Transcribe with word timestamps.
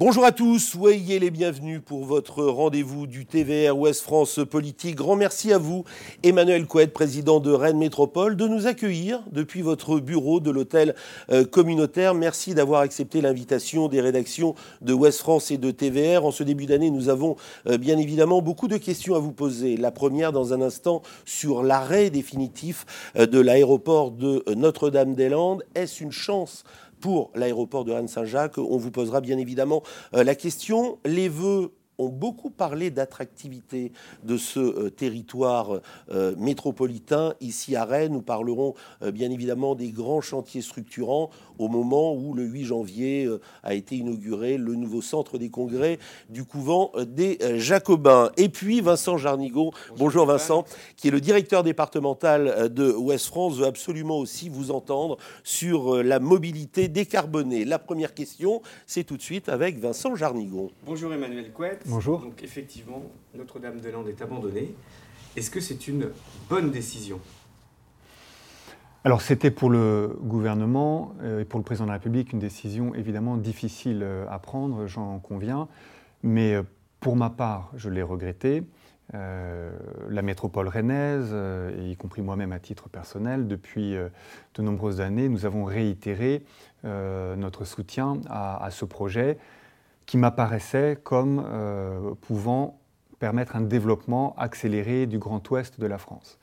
Bonjour 0.00 0.24
à 0.24 0.32
tous, 0.32 0.58
soyez 0.60 1.18
les 1.18 1.30
bienvenus 1.30 1.82
pour 1.84 2.06
votre 2.06 2.42
rendez-vous 2.44 3.06
du 3.06 3.26
TVR 3.26 3.76
Ouest 3.76 4.00
France 4.00 4.40
Politique. 4.50 4.94
Grand 4.94 5.14
merci 5.14 5.52
à 5.52 5.58
vous, 5.58 5.84
Emmanuel 6.22 6.64
Couette, 6.64 6.94
président 6.94 7.38
de 7.38 7.52
Rennes 7.52 7.76
Métropole, 7.76 8.34
de 8.34 8.48
nous 8.48 8.66
accueillir 8.66 9.22
depuis 9.30 9.60
votre 9.60 10.00
bureau 10.00 10.40
de 10.40 10.50
l'hôtel 10.50 10.94
euh, 11.30 11.44
communautaire. 11.44 12.14
Merci 12.14 12.54
d'avoir 12.54 12.80
accepté 12.80 13.20
l'invitation 13.20 13.88
des 13.88 14.00
rédactions 14.00 14.54
de 14.80 14.94
Ouest 14.94 15.20
France 15.20 15.50
et 15.50 15.58
de 15.58 15.70
TVR. 15.70 16.24
En 16.24 16.30
ce 16.30 16.44
début 16.44 16.64
d'année, 16.64 16.90
nous 16.90 17.10
avons 17.10 17.36
euh, 17.66 17.76
bien 17.76 17.98
évidemment 17.98 18.40
beaucoup 18.40 18.68
de 18.68 18.78
questions 18.78 19.16
à 19.16 19.18
vous 19.18 19.32
poser. 19.32 19.76
La 19.76 19.90
première, 19.90 20.32
dans 20.32 20.54
un 20.54 20.62
instant, 20.62 21.02
sur 21.26 21.62
l'arrêt 21.62 22.08
définitif 22.08 22.86
euh, 23.18 23.26
de 23.26 23.38
l'aéroport 23.38 24.12
de 24.12 24.44
Notre-Dame-des-Landes. 24.56 25.62
Est-ce 25.74 26.02
une 26.02 26.10
chance 26.10 26.64
pour 27.00 27.30
l'aéroport 27.34 27.84
de 27.84 27.92
Rennes-Saint-Jacques. 27.92 28.58
On 28.58 28.76
vous 28.76 28.90
posera 28.90 29.20
bien 29.20 29.38
évidemment 29.38 29.82
euh, 30.14 30.24
la 30.24 30.34
question. 30.34 30.98
Les 31.04 31.28
vœux 31.28 31.72
ont 32.00 32.08
beaucoup 32.08 32.50
parlé 32.50 32.90
d'attractivité 32.90 33.92
de 34.24 34.36
ce 34.36 34.58
euh, 34.58 34.90
territoire 34.90 35.80
euh, 36.10 36.34
métropolitain. 36.38 37.34
Ici 37.40 37.76
à 37.76 37.84
Rennes, 37.84 38.12
nous 38.12 38.22
parlerons 38.22 38.74
euh, 39.02 39.10
bien 39.10 39.30
évidemment 39.30 39.74
des 39.74 39.90
grands 39.90 40.20
chantiers 40.20 40.62
structurants 40.62 41.30
au 41.58 41.68
moment 41.68 42.14
où 42.14 42.32
le 42.32 42.44
8 42.44 42.64
janvier 42.64 43.28
a 43.62 43.74
été 43.74 43.96
inauguré 43.96 44.56
le 44.56 44.74
nouveau 44.76 45.02
centre 45.02 45.36
des 45.36 45.50
congrès 45.50 45.98
du 46.30 46.44
couvent 46.44 46.90
des 47.06 47.38
Jacobins. 47.58 48.30
Et 48.38 48.48
puis 48.48 48.80
Vincent 48.80 49.18
Jarnigot, 49.18 49.72
bonjour, 49.98 50.24
Vincent, 50.24 50.64
qui 50.96 51.08
est 51.08 51.10
le 51.10 51.20
directeur 51.20 51.62
départemental 51.62 52.72
de 52.72 52.90
Ouest 52.92 53.26
France, 53.26 53.58
veut 53.58 53.66
absolument 53.66 54.16
aussi 54.16 54.48
vous 54.48 54.70
entendre 54.70 55.18
sur 55.44 56.02
la 56.02 56.18
mobilité 56.18 56.88
décarbonée. 56.88 57.66
La 57.66 57.78
première 57.78 58.14
question, 58.14 58.62
c'est 58.86 59.04
tout 59.04 59.18
de 59.18 59.22
suite 59.22 59.50
avec 59.50 59.78
Vincent 59.78 60.14
Jarnigot. 60.14 60.70
Bonjour 60.86 61.12
Emmanuel 61.12 61.52
Couette. 61.52 61.82
Bonjour. 61.90 62.20
Donc 62.20 62.44
effectivement, 62.44 63.02
Notre-Dame-des-Landes 63.34 64.06
est 64.06 64.22
abandonnée. 64.22 64.72
Est-ce 65.34 65.50
que 65.50 65.58
c'est 65.58 65.88
une 65.88 66.10
bonne 66.48 66.70
décision? 66.70 67.18
Alors 69.02 69.22
c'était 69.22 69.50
pour 69.50 69.70
le 69.70 70.16
gouvernement 70.20 71.14
euh, 71.22 71.40
et 71.40 71.44
pour 71.44 71.58
le 71.58 71.64
président 71.64 71.86
de 71.86 71.88
la 71.88 71.94
République 71.94 72.32
une 72.32 72.38
décision 72.38 72.94
évidemment 72.94 73.36
difficile 73.36 74.02
euh, 74.04 74.24
à 74.30 74.38
prendre, 74.38 74.86
j'en 74.86 75.18
conviens, 75.18 75.66
mais 76.22 76.54
euh, 76.54 76.62
pour 77.00 77.16
ma 77.16 77.28
part, 77.28 77.72
je 77.74 77.90
l'ai 77.90 78.02
regretté. 78.02 78.62
la 79.12 80.22
métropole 80.22 80.68
rennaise, 80.68 81.34
et 81.76 81.90
y 81.90 81.96
compris 81.96 82.22
moi-même 82.22 82.52
à 82.52 82.60
titre 82.60 82.88
personnel, 82.88 83.48
depuis 83.48 83.96
de 84.54 84.62
nombreuses 84.62 85.00
années, 85.00 85.28
nous 85.28 85.46
avons 85.46 85.64
réitéré 85.64 86.44
notre 86.84 87.64
soutien 87.64 88.20
à, 88.28 88.62
à 88.62 88.70
ce 88.70 88.84
projet 88.84 89.38
qui 90.10 90.18
m'apparaissait 90.18 90.98
comme 91.04 91.40
euh, 91.46 92.16
pouvant 92.20 92.80
permettre 93.20 93.54
un 93.54 93.60
développement 93.60 94.34
accéléré 94.38 95.06
du 95.06 95.20
Grand 95.20 95.48
Ouest 95.50 95.78
de 95.78 95.86
la 95.86 95.98
France. 95.98 96.40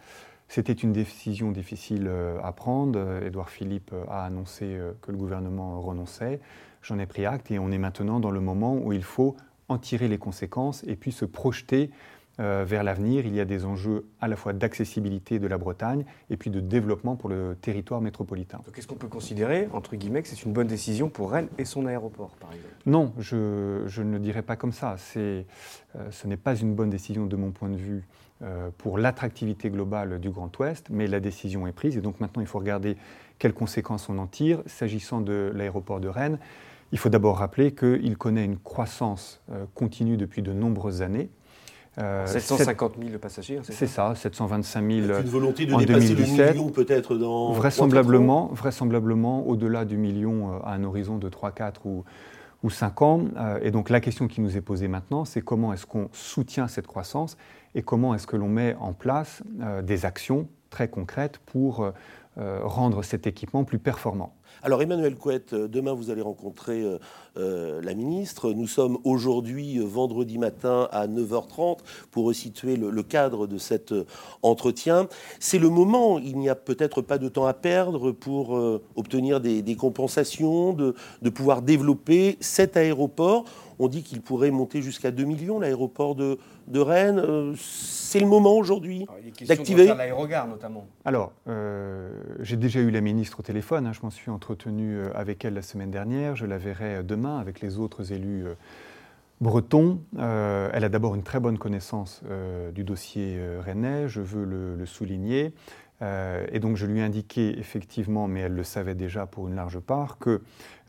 C'était 0.48 0.72
une 0.72 0.94
décision 0.94 1.52
difficile 1.52 2.06
euh, 2.08 2.40
à 2.42 2.54
prendre. 2.54 3.22
Édouard 3.22 3.50
Philippe 3.50 3.94
a 4.10 4.24
annoncé 4.24 4.64
euh, 4.64 4.94
que 5.02 5.12
le 5.12 5.18
gouvernement 5.18 5.82
renonçait. 5.82 6.40
J'en 6.82 6.98
ai 6.98 7.06
pris 7.06 7.26
acte 7.26 7.52
et 7.52 7.60
on 7.60 7.70
est 7.70 7.78
maintenant 7.78 8.22
dans 8.22 8.32
le 8.32 8.40
moment 8.40 8.78
où 8.78 8.94
il 8.94 9.04
faut 9.04 9.36
en 9.68 9.78
tirer 9.78 10.08
les 10.08 10.18
conséquences 10.18 10.86
et 10.88 10.96
puis 10.96 11.12
se 11.12 11.26
projeter 11.26 11.92
euh, 12.40 12.64
vers 12.68 12.84
l'avenir. 12.84 13.26
Il 13.26 13.34
y 13.34 13.40
a 13.40 13.46
des 13.46 13.66
enjeux 13.66 14.06
à 14.22 14.28
la 14.28 14.36
fois 14.36 14.54
d'accessibilité 14.54 15.40
de 15.40 15.48
la 15.48 15.58
Bretagne 15.58 16.06
et 16.30 16.38
puis 16.38 16.52
de 16.52 16.60
développement 16.60 17.16
pour 17.16 17.30
le 17.30 17.58
territoire 17.60 18.00
métropolitain. 18.00 18.60
Donc 18.64 18.78
est-ce 18.78 18.86
qu'on 18.86 18.94
peut 18.94 19.08
considérer, 19.08 19.68
entre 19.74 19.96
guillemets, 19.96 20.22
que 20.22 20.28
c'est 20.28 20.44
une 20.44 20.54
bonne 20.54 20.68
décision 20.68 21.10
pour 21.10 21.32
Rennes 21.32 21.48
et 21.58 21.66
son 21.66 21.88
aéroport, 21.88 22.30
par 22.40 22.54
exemple? 22.54 22.76
Non, 22.86 23.12
je, 23.18 23.82
je, 23.88 24.04
ne 24.04 24.20
dirais 24.20 24.44
pas 24.44 24.56
comme 24.56 24.72
ça. 24.72 24.98
Euh, 25.16 25.44
ce 26.12 26.28
n'est 26.28 26.38
pas 26.38 26.56
une 26.56 26.76
bonne 26.76 26.92
décision 26.92 27.26
de 27.26 27.36
mon 27.36 27.50
point 27.50 27.70
de 27.70 27.76
vue 27.76 28.06
euh, 28.44 28.70
pour 28.78 29.00
l'attractivité 29.00 29.72
globale 29.72 30.20
du 30.20 30.30
Grand 30.30 30.56
Ouest, 30.60 30.92
mais 30.92 31.08
la 31.08 31.20
décision 31.20 31.66
est 31.66 31.72
prise 31.72 31.98
et 31.98 32.02
donc 32.02 32.20
maintenant 32.20 32.44
il 32.44 32.48
faut 32.48 32.60
regarder 32.60 32.98
quelles 33.40 33.56
conséquences 33.56 34.10
on 34.10 34.20
en 34.20 34.28
tire. 34.28 34.62
S'agissant 34.68 35.22
de 35.22 35.52
l'aéroport 35.56 36.00
de 36.00 36.08
Rennes, 36.08 36.38
il 36.92 37.00
faut 37.00 37.10
d'abord 37.10 37.40
rappeler 37.40 37.72
qu'il 37.74 38.16
connaît 38.16 38.46
une 38.46 38.60
croissance 38.60 39.42
continue 39.74 40.18
depuis 40.18 40.44
de 40.44 40.54
nombreuses 40.54 41.02
années. 41.02 41.32
750 41.98 42.94
euh, 42.98 43.08
000 43.08 43.18
passagers, 43.18 43.60
c'est 43.64 43.88
ça, 43.88 44.14
725 44.14 44.92
000 44.92 45.10
Avec 45.10 45.26
une 45.26 45.32
volonté 45.32 45.66
de 45.66 45.76
dépasser 45.76 46.14
2017, 46.14 46.38
le 46.38 46.54
million 46.54 46.70
peut-être 46.70 47.16
dans 47.16 47.54
vraisemblablement, 47.54 48.52
vraisemblablement 48.54 49.48
au-delà 49.48 49.84
du 49.84 49.98
million 49.98 50.54
euh, 50.54 50.60
à 50.64 50.74
un 50.74 50.84
horizon 50.84 51.18
de 51.18 51.28
3, 51.28 51.52
4 51.52 51.88
ou, 51.88 52.04
ou 52.62 52.70
5 52.70 53.02
ans. 53.02 53.22
Euh, 53.38 53.60
et 53.64 53.72
donc 53.72 53.90
la 53.90 54.00
question 54.00 54.28
qui 54.28 54.42
nous 54.42 54.56
est 54.58 54.62
posée 54.62 54.88
maintenant, 54.88 55.26
c'est 55.26 55.42
comment 55.42 55.74
est-ce 55.74 55.88
qu'on 55.88 56.10
soutient 56.12 56.68
cette 56.68 56.86
croissance 56.86 57.36
et 57.74 57.82
comment 57.82 58.14
est-ce 58.14 58.28
que 58.28 58.36
l'on 58.38 58.50
met 58.50 58.76
en 58.80 58.94
place 58.94 59.42
des 59.84 60.06
actions 60.06 60.48
très 60.70 60.90
concrètes 60.90 61.40
pour 61.46 61.92
rendre 62.38 63.04
cet 63.04 63.28
équipement 63.28 63.66
plus 63.66 63.78
performant. 63.78 64.34
Alors 64.64 64.82
Emmanuel 64.82 65.16
Couette, 65.16 65.54
euh, 65.54 65.68
demain 65.68 65.94
vous 65.94 66.10
allez 66.10 66.22
rencontrer 66.22 66.82
euh, 66.82 66.98
euh, 67.38 67.82
la 67.82 67.94
ministre. 67.94 68.52
Nous 68.54 68.68
sommes 68.68 68.98
aujourd'hui 69.04 69.80
vendredi 69.80 70.38
matin 70.38 70.88
à 70.92 71.08
9h30 71.08 71.80
pour 72.12 72.26
resituer 72.26 72.76
le, 72.76 73.04
cadre 73.04 73.48
de 73.48 73.58
cet 73.58 73.94
entretien. 74.42 75.08
C'est 75.40 75.60
le 75.60 75.70
moment, 75.70 76.18
il 76.18 76.38
n'y 76.38 76.50
a 76.50 76.56
peut-être 76.56 77.02
pas 77.02 77.18
de 77.18 77.30
temps 77.30 77.46
à 77.46 77.54
perdre 77.54 78.12
pour 78.12 78.60
obtenir 78.96 79.40
des, 79.40 79.76
compensations, 79.76 80.74
de, 80.74 80.96
de 81.22 81.30
pouvoir 81.30 81.62
développer 81.62 82.38
cet 82.40 82.76
aéroport. 82.76 83.46
On 83.80 83.88
dit 83.88 84.04
qu'il 84.04 84.22
pourrait 84.22 84.52
monter 84.52 84.82
jusqu'à 84.82 85.12
2 85.12 85.24
millions, 85.24 85.60
l'aéroport 85.60 86.16
de, 86.16 86.38
Rennes. 86.76 87.20
Euh, 87.20 87.54
c'est 87.58 88.20
le 88.20 88.26
moment 88.26 88.54
aujourd'hui 88.54 89.06
d'activer 89.48 89.88
l'aérogare 89.88 90.48
notamment. 90.48 90.88
Alors, 91.06 91.34
euh, 91.48 92.10
j'ai 92.40 92.58
déjà 92.58 92.80
eu 92.80 92.90
la 92.90 93.02
ministre 93.02 93.40
au 93.40 93.44
téléphone, 93.44 93.86
hein. 93.86 93.94
je 93.94 94.02
m'en 94.02 94.10
suis 94.10 94.32
entretenu 94.32 94.98
euh, 94.98 95.12
avec 95.14 95.46
elle 95.46 95.54
la 95.54 95.62
semaine 95.62 95.92
dernière, 95.92 96.36
je 96.36 96.46
la 96.46 96.58
verrai 96.58 97.04
demain 97.04 97.40
avec 97.40 97.62
les 97.62 97.78
autres 97.80 98.12
élus 98.12 98.46
bretons. 99.40 100.00
elle 100.18 100.84
a 100.84 100.90
d'abord 100.90 101.14
une 101.14 101.22
très 101.22 101.40
bonne 101.40 101.60
connaissance 101.60 102.24
du 102.74 102.84
dossier 102.84 103.40
rennais, 103.60 104.08
je 104.08 104.22
veux 104.22 104.46
le 104.46 104.86
souligner. 104.88 105.54
Euh, 106.02 106.46
et 106.52 106.60
donc 106.60 106.78
je 106.78 106.86
lui 106.86 107.00
ai 107.00 107.04
indiqué 107.04 107.58
effectivement, 107.58 108.28
mais 108.28 108.42
elle 108.42 108.54
le 108.54 108.64
savait 108.64 108.96
déjà 108.96 109.26
pour 109.26 109.48
une 109.48 109.56
large 109.56 109.80
part, 109.80 110.18
que 110.20 110.42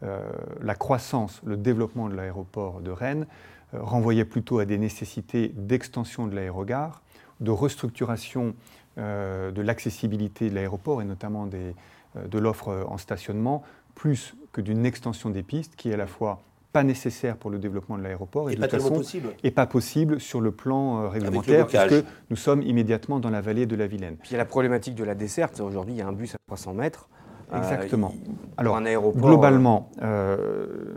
euh, 0.03 0.23
la 0.61 0.75
croissance, 0.75 1.41
le 1.45 1.57
développement 1.57 2.09
de 2.09 2.15
l'aéroport 2.15 2.81
de 2.81 2.91
Rennes 2.91 3.27
euh, 3.75 3.83
renvoyait 3.83 4.25
plutôt 4.25 4.59
à 4.59 4.65
des 4.65 4.79
nécessités 4.79 5.53
d'extension 5.57 6.27
de 6.27 6.35
l'aérogare, 6.35 7.03
de 7.41 7.51
restructuration 7.51 8.55
de 8.97 9.63
l'accessibilité 9.63 10.51
de 10.51 10.57
l'aéroport 10.57 11.01
et 11.01 11.05
notamment 11.05 11.47
de 11.47 12.39
l'offre 12.41 12.85
en 12.89 12.99
stationnement, 12.99 13.63
plus 13.95 14.35
que 14.51 14.61
d'une 14.61 14.85
extension 14.85 15.31
des 15.31 15.45
pistes 15.45 15.77
qui 15.77 15.91
est 15.91 15.95
à 15.95 15.97
la 15.97 16.09
fois 16.09 16.43
pas 16.79 16.85
nécessaire 16.85 17.37
pour 17.37 17.51
le 17.51 17.59
développement 17.59 17.99
de 17.99 18.05
l'aéroport 18.05 18.51
et, 18.51 18.55
de 18.55 18.61
pas 18.61 18.69
toute 18.69 18.81
façon, 18.81 18.95
possible. 18.95 19.31
et 19.43 19.51
pas 19.51 19.67
possible 19.67 20.21
sur 20.21 20.41
le 20.41 20.53
plan 20.53 21.03
euh, 21.03 21.09
réglementaire 21.09 21.67
puisque 21.67 22.05
nous 22.31 22.37
sommes 22.37 22.63
immédiatement 22.63 23.19
dans 23.19 23.31
la 23.31 23.41
vallée 23.41 23.67
de 23.67 23.75
la 23.75 23.89
Vilaine. 23.89 24.15
Puis 24.15 24.31
il 24.31 24.33
y 24.35 24.37
a 24.37 24.39
la 24.39 24.45
problématique 24.45 24.95
de 24.95 25.03
la 25.03 25.17
desserte. 25.17 25.59
Aujourd'hui, 25.59 25.95
il 25.95 25.99
y 25.99 26.03
a 26.03 26.07
un 26.07 26.13
bus 26.13 26.37
à 26.37 26.39
300 26.47 26.75
mètres. 26.75 27.09
Euh, 27.53 27.59
Exactement. 27.59 28.15
Alors, 28.59 28.77
un 28.77 28.85
aéroport, 28.85 29.21
globalement, 29.21 29.91
euh, 30.03 30.37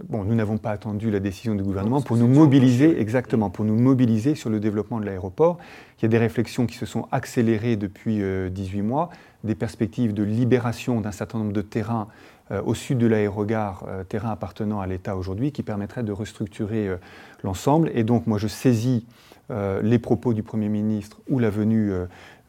bon, 0.08 0.24
nous 0.24 0.36
n'avons 0.36 0.58
pas 0.58 0.70
attendu 0.70 1.10
la 1.10 1.20
décision 1.20 1.56
du 1.56 1.64
gouvernement 1.64 2.02
pour 2.02 2.18
nous 2.18 2.28
mobiliser, 2.28 3.02
exactement, 3.02 3.50
pour 3.50 3.66
nous 3.66 3.76
mobiliser 3.76 4.36
sur 4.36 4.52
le 4.52 4.60
développement 4.60 5.00
de 5.00 5.06
l'aéroport. 5.06 5.58
Il 5.98 6.04
y 6.04 6.06
a 6.06 6.10
des 6.10 6.20
réflexions 6.20 6.68
qui 6.68 6.76
se 6.76 6.86
sont 6.86 7.08
accélérées 7.12 7.78
depuis 7.78 8.22
18 8.52 8.82
mois, 8.82 9.10
des 9.44 9.56
perspectives 9.56 10.14
de 10.14 10.24
libération 10.24 11.02
d'un 11.02 11.12
certain 11.12 11.40
nombre 11.40 11.54
de 11.54 11.62
terrains 11.62 12.10
euh, 12.10 12.41
au 12.66 12.74
sud 12.74 12.98
de 12.98 13.08
l'aérogare, 13.08 13.86
euh, 13.88 14.04
terrain 14.04 14.32
appartenant 14.32 14.82
à 14.82 14.88
l'État 14.88 15.16
aujourd'hui, 15.16 15.52
qui 15.52 15.64
permettrait 15.64 16.04
de 16.04 16.12
restructurer 16.12 16.88
euh, 16.88 16.98
l'ensemble. 17.44 17.92
Et 17.94 18.04
donc, 18.04 18.28
moi, 18.28 18.38
je 18.38 18.48
saisis 18.48 19.06
les 19.84 20.00
propos 20.00 20.34
du 20.34 20.44
Premier 20.44 20.70
ministre 20.70 21.20
ou 21.30 21.38
la 21.38 21.50
venue 21.50 21.92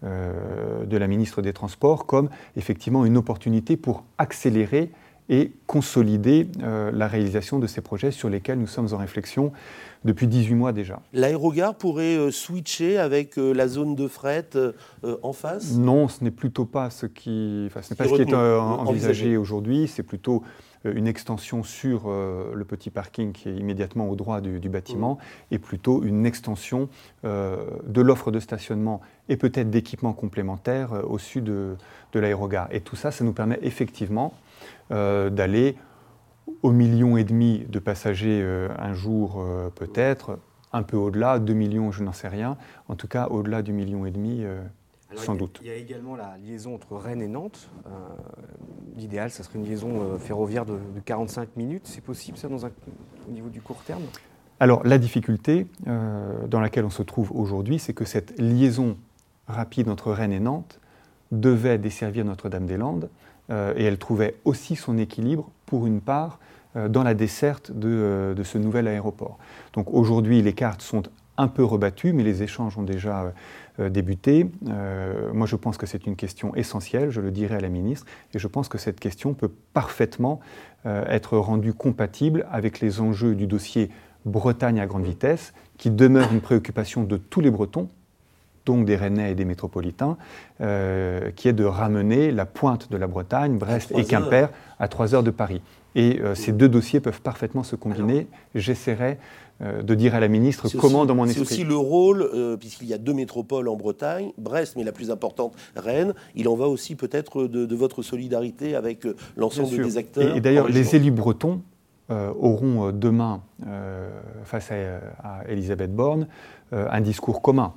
de 0.05 0.97
la 0.97 1.07
ministre 1.09 1.43
des 1.43 1.53
Transports 1.53 2.07
comme 2.07 2.29
effectivement 2.55 3.05
une 3.05 3.17
opportunité 3.17 3.77
pour 3.77 4.05
accélérer 4.19 4.93
et 5.29 5.53
consolider 5.67 6.49
la 6.61 7.07
réalisation 7.07 7.59
de 7.59 7.67
ces 7.67 7.81
projets 7.81 8.11
sur 8.11 8.29
lesquels 8.29 8.59
nous 8.59 8.67
sommes 8.67 8.93
en 8.93 8.97
réflexion 8.97 9.53
depuis 10.05 10.27
18 10.27 10.55
mois 10.55 10.73
déjà. 10.73 11.01
L'aérogare 11.13 11.75
pourrait 11.75 12.17
euh, 12.17 12.31
switcher 12.31 12.99
avec 12.99 13.39
euh, 13.39 13.53
la 13.53 13.69
zone 13.69 13.95
de 13.95 14.09
fret 14.09 14.49
euh, 14.55 14.73
en 15.23 15.33
face? 15.33 15.73
Non, 15.77 16.09
ce 16.09 16.25
n'est 16.25 16.31
plutôt 16.31 16.65
pas 16.65 16.91
ce 16.91 17.07
qui, 17.07 17.65
enfin, 17.67 17.83
ce 17.83 17.93
n'est 17.93 17.97
pas 17.97 18.09
ce 18.09 18.15
qui 18.15 18.23
est 18.23 18.35
envisagé 18.35 19.37
aujourd'hui, 19.37 19.89
c'est 19.89 20.03
plutôt 20.03 20.43
une 20.85 21.07
extension 21.07 21.63
sur 21.63 22.09
le 22.09 22.65
petit 22.65 22.91
parking 22.91 23.33
qui 23.33 23.49
est 23.49 23.55
immédiatement 23.55 24.09
au 24.09 24.17
droit 24.17 24.41
du, 24.41 24.69
bâtiment 24.69 25.15
mmh. 25.15 25.55
et 25.55 25.59
plutôt 25.59 26.03
une 26.03 26.27
extension 26.27 26.89
de 27.25 28.01
l'offre 28.01 28.31
de 28.31 28.41
stationnement 28.41 29.01
et 29.29 29.37
peut-être 29.37 29.71
d'équipements 29.71 30.13
complémentaires 30.13 30.93
au 31.09 31.19
sud 31.19 31.45
de, 31.45 31.77
de 32.13 32.21
l'aérogare. 32.21 32.69
Et 32.73 32.81
tout 32.81 32.97
ça, 32.97 33.11
ça 33.11 33.25
nous 33.25 33.33
permet 33.33 33.59
effectivement 33.63 34.35
d'aller 34.91 35.77
au 36.63 36.73
million 36.73 37.17
et 37.17 37.25
demi 37.25 37.65
de 37.69 37.79
passagers 37.79 38.43
un 38.79 38.95
jour 38.95 39.45
peut-être, 39.75 40.39
un 40.73 40.83
peu 40.83 40.97
au-delà, 40.97 41.39
2 41.39 41.53
millions, 41.53 41.93
je 41.93 42.03
n'en 42.03 42.13
sais 42.13 42.29
rien. 42.29 42.57
En 42.89 42.97
tout 42.97 43.09
cas, 43.09 43.29
au-delà 43.29 43.63
du 43.63 43.73
million 43.73 44.07
et 44.07 44.11
demi, 44.11 44.45
sans 45.17 45.35
doute. 45.35 45.59
Il 45.63 45.69
y 45.69 45.71
a 45.71 45.75
également 45.75 46.17
la 46.17 46.37
liaison 46.39 46.75
entre 46.75 46.97
Rennes 46.97 47.23
et 47.23 47.29
Nantes. 47.29 47.71
L'idéal, 48.97 49.31
ça 49.31 49.43
serait 49.43 49.59
une 49.59 49.65
liaison 49.65 50.19
ferroviaire 50.19 50.67
de, 50.67 50.79
45 51.05 51.57
minutes. 51.57 51.87
C'est 51.87 52.05
possible, 52.05 52.37
ça, 52.37 52.49
dans 52.49 52.67
un, 52.67 52.71
au 53.29 53.33
niveau 53.33 53.49
du 53.49 53.61
court 53.61 53.83
terme? 53.85 54.03
Alors 54.63 54.83
la 54.85 54.99
difficulté 54.99 55.67
euh, 55.89 56.47
dans 56.47 56.61
laquelle 56.61 56.85
on 56.85 56.91
se 56.91 57.03
trouve 57.03 57.33
aujourd'hui, 57.33 57.81
c'est 57.81 57.95
que 57.95 58.05
cette 58.05 58.39
liaison 58.39 58.97
rapide 59.49 59.89
entre 59.89 60.13
Rennes 60.13 60.31
et 60.31 60.39
Nantes 60.39 60.79
devait 61.33 61.79
desservir 61.79 62.25
Notre-Dame-des-Landes 62.25 63.11
euh, 63.51 63.75
et 63.77 63.83
elle 63.83 63.99
trouvait 63.99 64.37
aussi 64.45 64.77
son 64.77 64.99
équilibre, 64.99 65.51
pour 65.67 65.89
une 65.89 66.01
part, 66.01 66.39
euh, 66.77 66.89
dans 66.89 67.03
la 67.03 67.15
desserte 67.15 67.73
de, 67.73 68.37
ce 68.45 68.57
nouvel 68.57 68.87
aéroport. 68.87 69.37
Donc 69.73 69.93
aujourd'hui, 69.93 70.43
les 70.43 70.53
cartes 70.53 70.83
sont 70.83 71.03
un 71.39 71.49
peu 71.49 71.65
rebattues, 71.65 72.13
mais 72.13 72.23
les 72.23 72.45
échanges 72.45 72.79
ont 72.79 72.85
déjà 72.85 73.33
débuté. 73.91 74.47
moi, 75.33 75.47
je 75.47 75.57
pense 75.57 75.77
que 75.77 75.87
c'est 75.87 76.07
une 76.07 76.17
question 76.17 76.55
essentielle, 76.55 77.11
je 77.11 77.21
le 77.21 77.31
dirai 77.31 77.57
à 77.57 77.61
la 77.61 77.69
ministre, 77.69 78.07
et 78.35 78.39
je 78.39 78.49
pense 78.49 78.69
que 78.69 78.79
cette 78.79 79.01
question 79.01 79.35
peut 79.35 79.51
parfaitement 79.73 80.41
être 80.85 81.37
rendue 81.39 81.75
compatible 81.75 82.47
avec 82.51 82.81
les 82.81 83.01
enjeux 83.01 83.35
du 83.35 83.47
dossier 83.47 83.91
Bretagne 84.25 84.81
à 84.81 84.87
grande 84.87 85.05
vitesse, 85.05 85.53
qui 85.79 85.91
demeure 85.91 86.33
une 86.33 86.41
préoccupation 86.41 87.03
de 87.05 87.17
tous 87.17 87.41
les 87.41 87.51
Bretons, 87.51 87.89
donc 88.67 88.85
des 88.85 88.97
Rennais 88.97 89.33
et 89.33 89.35
des 89.35 89.45
métropolitains, 89.45 90.17
euh, 90.61 91.31
qui 91.35 91.49
est 91.49 91.53
de 91.53 91.65
ramener 91.65 92.31
la 92.31 92.47
pointe 92.47 92.91
de 92.91 92.97
la 92.97 93.07
Bretagne, 93.07 93.59
Brest 93.59 93.93
et 93.97 94.05
Quimper, 94.05 94.51
à 94.79 94.89
3 94.89 95.15
heures 95.15 95.23
de 95.23 95.31
Paris. 95.31 95.63
Et 95.95 96.21
euh, 96.21 96.35
ces 96.35 96.53
deux 96.53 96.69
dossiers 96.69 97.01
peuvent 97.01 97.21
parfaitement 97.21 97.63
se 97.63 97.77
combiner. 97.77 98.27
J'essaierai 98.55 99.19
euh, 99.61 99.83
de 99.83 99.95
dire 99.95 100.15
à 100.15 100.21
la 100.21 100.29
ministre 100.29 100.69
comment, 100.79 101.05
dans 101.05 101.15
mon 101.15 101.27
esprit. 101.27 101.45
C'est 101.45 101.55
aussi 101.55 101.65
le 101.65 101.77
rôle, 101.77 102.31
puisqu'il 102.59 102.89
y 102.89 102.95
a 102.95 102.99
deux 102.99 103.15
métropoles 103.15 103.69
en 103.69 103.77
Bretagne, 103.77 104.33
Brest, 104.39 104.75
mais 104.77 104.85
la 104.85 104.93
plus 104.93 105.11
importante, 105.11 105.55
Rennes. 105.77 106.15
Il 106.35 106.49
en 106.49 106.55
va 106.55 106.69
aussi 106.69 106.95
peut-être 106.95 107.47
de, 107.47 107.75
votre 107.75 108.03
solidarité 108.03 108.75
avec 108.75 109.07
l'ensemble 109.37 109.83
des 109.83 109.99
acteurs. 109.99 110.35
Et, 110.35 110.39
et 110.39 110.41
d'ailleurs, 110.41 110.69
les 110.69 110.97
élus 110.97 111.11
bretons 111.11 111.63
auront 112.11 112.93
demain, 112.93 113.43
face 114.45 114.71
à, 114.71 115.49
Elisabeth 115.49 115.95
Borne, 115.95 116.27
un 116.73 117.01
discours 117.01 117.41
commun, 117.43 117.73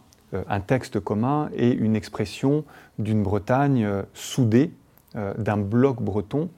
un 0.48 0.60
texte 0.60 1.00
commun 1.00 1.50
et 1.56 1.72
une 1.72 1.96
expression 1.96 2.64
d'une 3.00 3.24
Bretagne 3.24 3.88
soudée, 4.14 4.72
d'un 5.16 5.58
bloc 5.58 6.02
breton, 6.02 6.50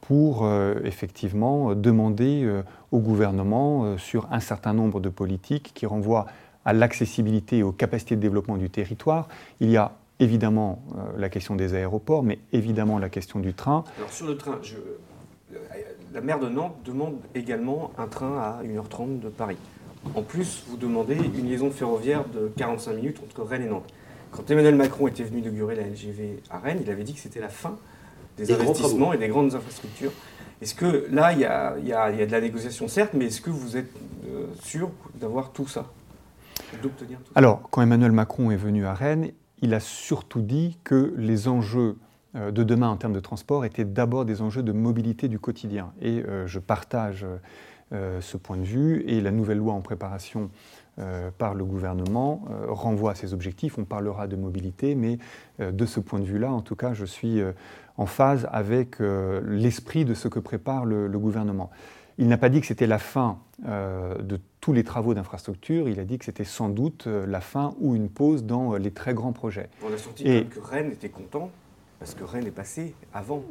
pour 0.00 0.48
effectivement 0.84 1.74
demander 1.74 2.48
au 2.92 2.98
gouvernement 2.98 3.98
sur 3.98 4.28
un 4.30 4.40
certain 4.40 4.72
nombre 4.72 5.00
de 5.00 5.08
politiques 5.08 5.72
qui 5.74 5.86
renvoient 5.86 6.26
à 6.64 6.72
l'accessibilité 6.72 7.58
et 7.58 7.62
aux 7.62 7.72
capacités 7.72 8.16
de 8.16 8.20
développement 8.20 8.56
du 8.56 8.70
territoire. 8.70 9.28
Il 9.60 9.70
y 9.70 9.76
a 9.76 9.92
évidemment 10.18 10.82
la 11.16 11.28
question 11.28 11.56
des 11.56 11.74
aéroports, 11.74 12.22
mais 12.22 12.38
évidemment 12.52 12.98
la 12.98 13.08
question 13.08 13.40
du 13.40 13.52
train. 13.52 13.84
Alors 13.98 14.10
sur 14.10 14.26
le 14.26 14.36
train, 14.36 14.58
la 16.14 16.20
maire 16.20 16.38
de 16.38 16.48
Nantes 16.48 16.76
demande 16.84 17.16
également 17.34 17.90
un 17.98 18.06
train 18.06 18.38
à 18.38 18.62
1h30 18.64 19.20
de 19.20 19.28
Paris. 19.28 19.58
En 20.14 20.22
plus, 20.22 20.64
vous 20.68 20.76
demandez 20.76 21.16
une 21.16 21.48
liaison 21.48 21.70
ferroviaire 21.70 22.24
de 22.28 22.50
45 22.56 22.94
minutes 22.94 23.20
entre 23.24 23.42
Rennes 23.42 23.62
et 23.62 23.68
Nantes. 23.68 23.92
Quand 24.30 24.50
Emmanuel 24.50 24.74
Macron 24.74 25.08
était 25.08 25.24
venu 25.24 25.40
inaugurer 25.40 25.74
la 25.74 25.84
LGV 25.84 26.42
à 26.50 26.58
Rennes, 26.58 26.80
il 26.82 26.90
avait 26.90 27.04
dit 27.04 27.14
que 27.14 27.20
c'était 27.20 27.40
la 27.40 27.48
fin 27.48 27.76
des, 28.36 28.52
investissements 28.52 29.12
et 29.12 29.18
des 29.18 29.28
grandes 29.28 29.54
infrastructures. 29.54 30.12
Est-ce 30.60 30.74
que 30.74 31.06
là, 31.10 31.32
il 31.32 31.40
y, 31.40 31.44
a, 31.44 31.76
de 31.76 32.32
la 32.32 32.40
négociation, 32.40 32.88
certes, 32.88 33.12
mais 33.14 33.26
est-ce 33.26 33.40
que 33.40 33.50
vous 33.50 33.76
êtes 33.76 33.90
euh, 34.26 34.46
sûr 34.62 34.90
d'avoir 35.14 35.52
tout 35.52 35.66
ça 35.66 35.86
D'obtenir 36.82 37.18
tout 37.18 37.32
Alors, 37.34 37.62
quand 37.70 37.82
Emmanuel 37.82 38.12
Macron 38.12 38.50
est 38.50 38.56
venu 38.56 38.86
à 38.86 38.94
Rennes, 38.94 39.32
il 39.62 39.74
a 39.74 39.80
surtout 39.80 40.42
dit 40.42 40.78
que 40.84 41.14
les 41.16 41.48
enjeux 41.48 41.96
euh, 42.36 42.50
de 42.50 42.62
demain 42.64 42.88
en 42.88 42.96
termes 42.96 43.12
de 43.12 43.20
transport 43.20 43.64
étaient 43.64 43.84
d'abord 43.84 44.24
des 44.24 44.42
enjeux 44.42 44.62
de 44.62 44.72
mobilité 44.72 45.28
du 45.28 45.38
quotidien. 45.38 45.92
Et 46.00 46.22
euh, 46.22 46.46
je 46.46 46.58
partage 46.58 47.24
euh, 47.24 47.38
ce 47.92 48.36
point 48.36 48.56
de 48.56 48.64
vue 48.64 49.04
et 49.06 49.20
la 49.20 49.30
nouvelle 49.30 49.58
loi 49.58 49.72
en 49.72 49.80
préparation 49.80 50.50
par 51.38 51.54
le 51.54 51.64
gouvernement 51.64 52.42
renvoie 52.68 53.12
à 53.12 53.14
ces 53.14 53.32
objectifs. 53.32 53.78
On 53.78 53.84
parlera 53.84 54.26
de 54.26 54.34
mobilité, 54.34 54.94
mais 54.94 55.18
de 55.58 55.86
ce 55.86 56.00
point 56.00 56.18
de 56.18 56.24
vue-là, 56.24 56.50
en 56.50 56.62
tout 56.62 56.74
cas, 56.74 56.94
je 56.94 57.04
suis 57.04 57.40
en 57.96 58.06
phase 58.06 58.48
avec 58.50 58.96
l'esprit 58.98 60.04
de 60.04 60.14
ce 60.14 60.26
que 60.26 60.40
prépare 60.40 60.84
le, 60.84 61.18
gouvernement. 61.18 61.70
Il 62.18 62.28
n'a 62.28 62.38
pas 62.38 62.48
dit 62.48 62.60
que 62.60 62.66
c'était 62.66 62.86
la 62.86 62.98
fin 62.98 63.38
de 63.62 64.40
tous 64.60 64.72
les 64.72 64.82
travaux 64.82 65.14
d'infrastructure, 65.14 65.88
il 65.88 66.00
a 66.00 66.04
dit 66.04 66.18
que 66.18 66.24
c'était 66.24 66.42
sans 66.42 66.70
doute 66.70 67.06
la 67.06 67.40
fin 67.40 67.74
ou 67.78 67.94
une 67.94 68.08
pause 68.08 68.44
dans 68.44 68.74
les 68.74 68.90
très 68.90 69.14
grands 69.14 69.32
projets. 69.32 69.68
On 69.84 69.92
a 69.92 69.96
senti 69.96 70.26
et, 70.26 70.46
que 70.46 70.58
Rennes 70.58 70.90
était 70.90 71.08
content 71.08 71.50
parce 71.98 72.14
que 72.14 72.24
Rennes 72.24 72.46
est 72.46 72.50
passé 72.50 72.94
avant. 73.12 73.42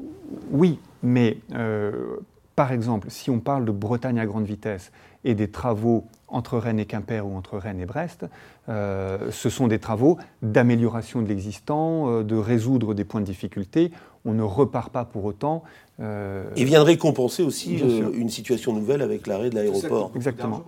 Oui, 0.52 0.80
mais 1.04 1.38
euh, 1.54 2.18
par 2.56 2.72
exemple, 2.72 3.10
si 3.10 3.30
on 3.30 3.40
parle 3.40 3.66
de 3.66 3.72
Bretagne 3.72 4.20
à 4.20 4.26
grande 4.26 4.46
vitesse 4.46 4.92
et 5.24 5.36
des 5.36 5.50
travaux 5.50 6.06
entre 6.28 6.58
Rennes 6.58 6.80
et 6.80 6.86
Quimper 6.86 7.26
ou 7.26 7.36
entre 7.36 7.58
Rennes 7.58 7.82
et 7.82 7.86
Brest, 7.86 8.26
euh, 8.70 9.32
ce 9.32 9.50
sont 9.50 9.68
des 9.68 9.80
travaux 9.80 10.18
d'amélioration 10.42 11.22
de 11.22 11.28
l'existant, 11.28 12.10
euh, 12.10 12.24
de 12.24 12.36
résoudre 12.36 12.94
des 12.94 13.04
points 13.04 13.22
de 13.22 13.26
difficulté. 13.26 13.92
On 14.24 14.34
ne 14.34 14.44
repart 14.44 14.92
pas 14.92 15.06
pour 15.06 15.26
autant. 15.26 15.64
et 16.00 16.66
viendrait 16.66 16.98
compenser 16.98 17.44
aussi 17.44 17.78
une 17.78 18.30
situation 18.30 18.74
nouvelle 18.74 19.02
avec 19.02 19.28
l'arrêt 19.28 19.50
de 19.50 19.56
l'aéroport. 19.56 20.12
Exactement. 20.16 20.64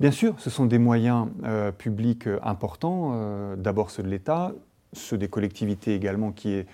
Bien 0.00 0.10
sûr, 0.10 0.34
ce 0.38 0.48
sont 0.50 0.66
des 0.66 0.78
moyens 0.78 1.26
publics 1.76 2.26
importants, 2.42 3.54
d'abord 3.56 3.90
ceux 3.90 4.02
de 4.02 4.08
l'État, 4.08 4.54
ceux 4.92 5.18
des 5.18 5.28
collectivités 5.28 5.94
également, 5.94 6.32
qui 6.32 6.50
est, 6.50 6.60
euh, 6.60 6.64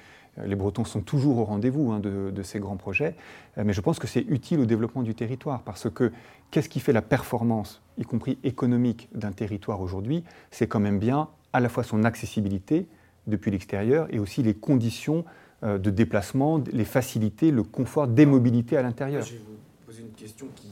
les 0.45 0.55
Bretons 0.57 0.85
sont 0.85 1.01
toujours 1.01 1.39
au 1.39 1.45
rendez-vous 1.45 1.93
hein, 1.93 2.01
de, 2.01 2.43
ces 2.43 2.59
grands 2.59 2.77
projets, 2.77 3.15
euh, 3.59 3.63
mais 3.65 3.73
je 3.73 3.81
pense 3.81 3.99
que 3.99 4.07
c'est 4.07 4.25
utile 4.29 4.61
au 4.61 4.67
développement 4.67 5.03
du 5.03 5.15
territoire, 5.15 5.63
parce 5.63 5.89
que 5.91 6.13
qu'est-ce 6.51 6.69
qui 6.69 6.81
fait 6.81 6.93
la 6.93 7.03
performance, 7.03 7.83
y 7.99 8.05
compris 8.05 8.39
économique, 8.43 9.09
d'un 9.15 9.33
territoire 9.33 9.81
aujourd'hui? 9.81 10.25
C'est 10.51 10.67
quand 10.67 10.81
même 10.81 10.99
bien 10.99 11.29
à 11.53 11.61
la 11.61 11.69
fois 11.69 11.85
son 11.85 12.05
accessibilité 12.05 12.87
depuis 13.27 13.51
l'extérieur 13.51 14.09
et 14.11 14.19
aussi 14.19 14.43
les 14.43 14.55
conditions 14.55 15.25
euh, 15.63 15.79
de 15.79 15.91
déplacement, 15.91 16.63
les 16.73 16.85
facilités, 16.85 17.51
le 17.51 17.63
confort 17.63 18.09
des 18.09 18.27
mobilités 18.27 18.77
à 18.77 18.83
l'intérieur. 18.83 19.23
Je 19.23 19.35
vais 19.35 19.39
vous 19.39 19.87
poser 19.87 20.03
une 20.03 20.13
question 20.13 20.47
qui 20.57 20.69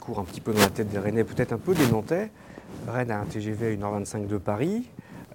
court 0.00 0.18
un 0.18 0.24
petit 0.24 0.40
peu 0.40 0.52
dans 0.52 0.60
la 0.60 0.70
tête 0.70 0.88
des 0.88 0.98
Rennais, 0.98 1.24
peut-être 1.24 1.52
un 1.52 1.58
peu 1.58 1.74
des 1.74 1.86
Nantais. 1.86 2.30
Rennes 2.86 3.10
a 3.10 3.20
un 3.20 3.24
TGV 3.24 3.68
à 3.68 3.76
1h25 3.76 4.26
de 4.26 4.38
Paris. 4.38 4.88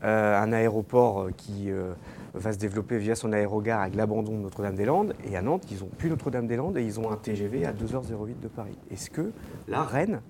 Euh, 0.03 0.37
un 0.37 0.51
aéroport 0.51 1.21
euh, 1.21 1.31
qui 1.31 1.71
euh, 1.71 1.93
va 2.33 2.51
se 2.51 2.57
développer 2.57 2.97
via 2.97 3.15
son 3.15 3.31
aérogare 3.31 3.79
avec 3.79 3.95
l'abandon 3.95 4.33
de 4.33 4.41
Notre-Dame-des-Landes. 4.41 5.13
Et 5.23 5.37
à 5.37 5.41
Nantes, 5.41 5.63
ils 5.71 5.79
n'ont 5.79 5.89
plus 5.97 6.09
Notre-Dame-des-Landes 6.09 6.77
et 6.77 6.83
ils 6.83 6.99
ont 6.99 7.09
un 7.09 7.15
TGV 7.15 7.65
à 7.65 7.71
2h08 7.71 8.41
de 8.41 8.47
Paris. 8.49 8.77
Est-ce 8.91 9.09
que 9.09 9.31
la 9.69 9.83
Rennes 9.83 10.21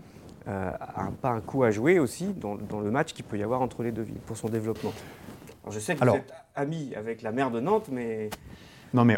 a 0.45 1.09
pas 1.21 1.29
un 1.29 1.39
coup 1.39 1.63
à 1.63 1.71
jouer 1.71 1.99
aussi 1.99 2.33
dans, 2.33 2.81
le 2.81 2.91
match 2.91 3.13
qu'il 3.13 3.23
peut 3.23 3.37
y 3.37 3.43
avoir 3.43 3.61
entre 3.61 3.81
les 3.81 3.93
deux 3.93 4.01
villes 4.01 4.19
pour 4.25 4.37
son 4.37 4.49
développement? 4.49 4.91
Je 5.69 5.79
sais 5.79 5.95
que 5.95 6.03
vous 6.05 6.15
êtes 6.15 6.33
ami 6.53 6.93
avec 6.95 7.21
la 7.21 7.31
maire 7.31 7.49
de 7.49 7.61
Nantes, 7.61 7.87
mais... 7.89 8.29
Non, 8.93 9.05
mais 9.05 9.17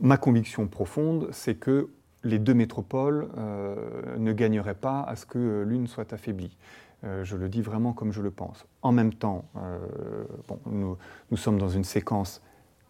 ma 0.00 0.16
conviction 0.16 0.66
profonde, 0.68 1.28
c'est 1.32 1.56
que 1.56 1.90
les 2.22 2.38
deux 2.38 2.54
métropoles 2.54 3.28
ne 4.16 4.32
gagneraient 4.32 4.76
pas 4.76 5.02
à 5.02 5.16
ce 5.16 5.26
que 5.26 5.62
l'une 5.66 5.88
soit 5.88 6.12
affaiblie. 6.12 6.56
Euh, 7.04 7.24
je 7.24 7.36
le 7.36 7.48
dis 7.48 7.60
vraiment 7.60 7.92
comme 7.92 8.12
je 8.12 8.22
le 8.22 8.30
pense. 8.30 8.66
En 8.82 8.92
même 8.92 9.12
temps, 9.12 9.44
euh, 9.56 9.78
nous, 10.66 11.36
sommes 11.36 11.58
dans 11.58 11.68
une 11.68 11.84
séquence 11.84 12.40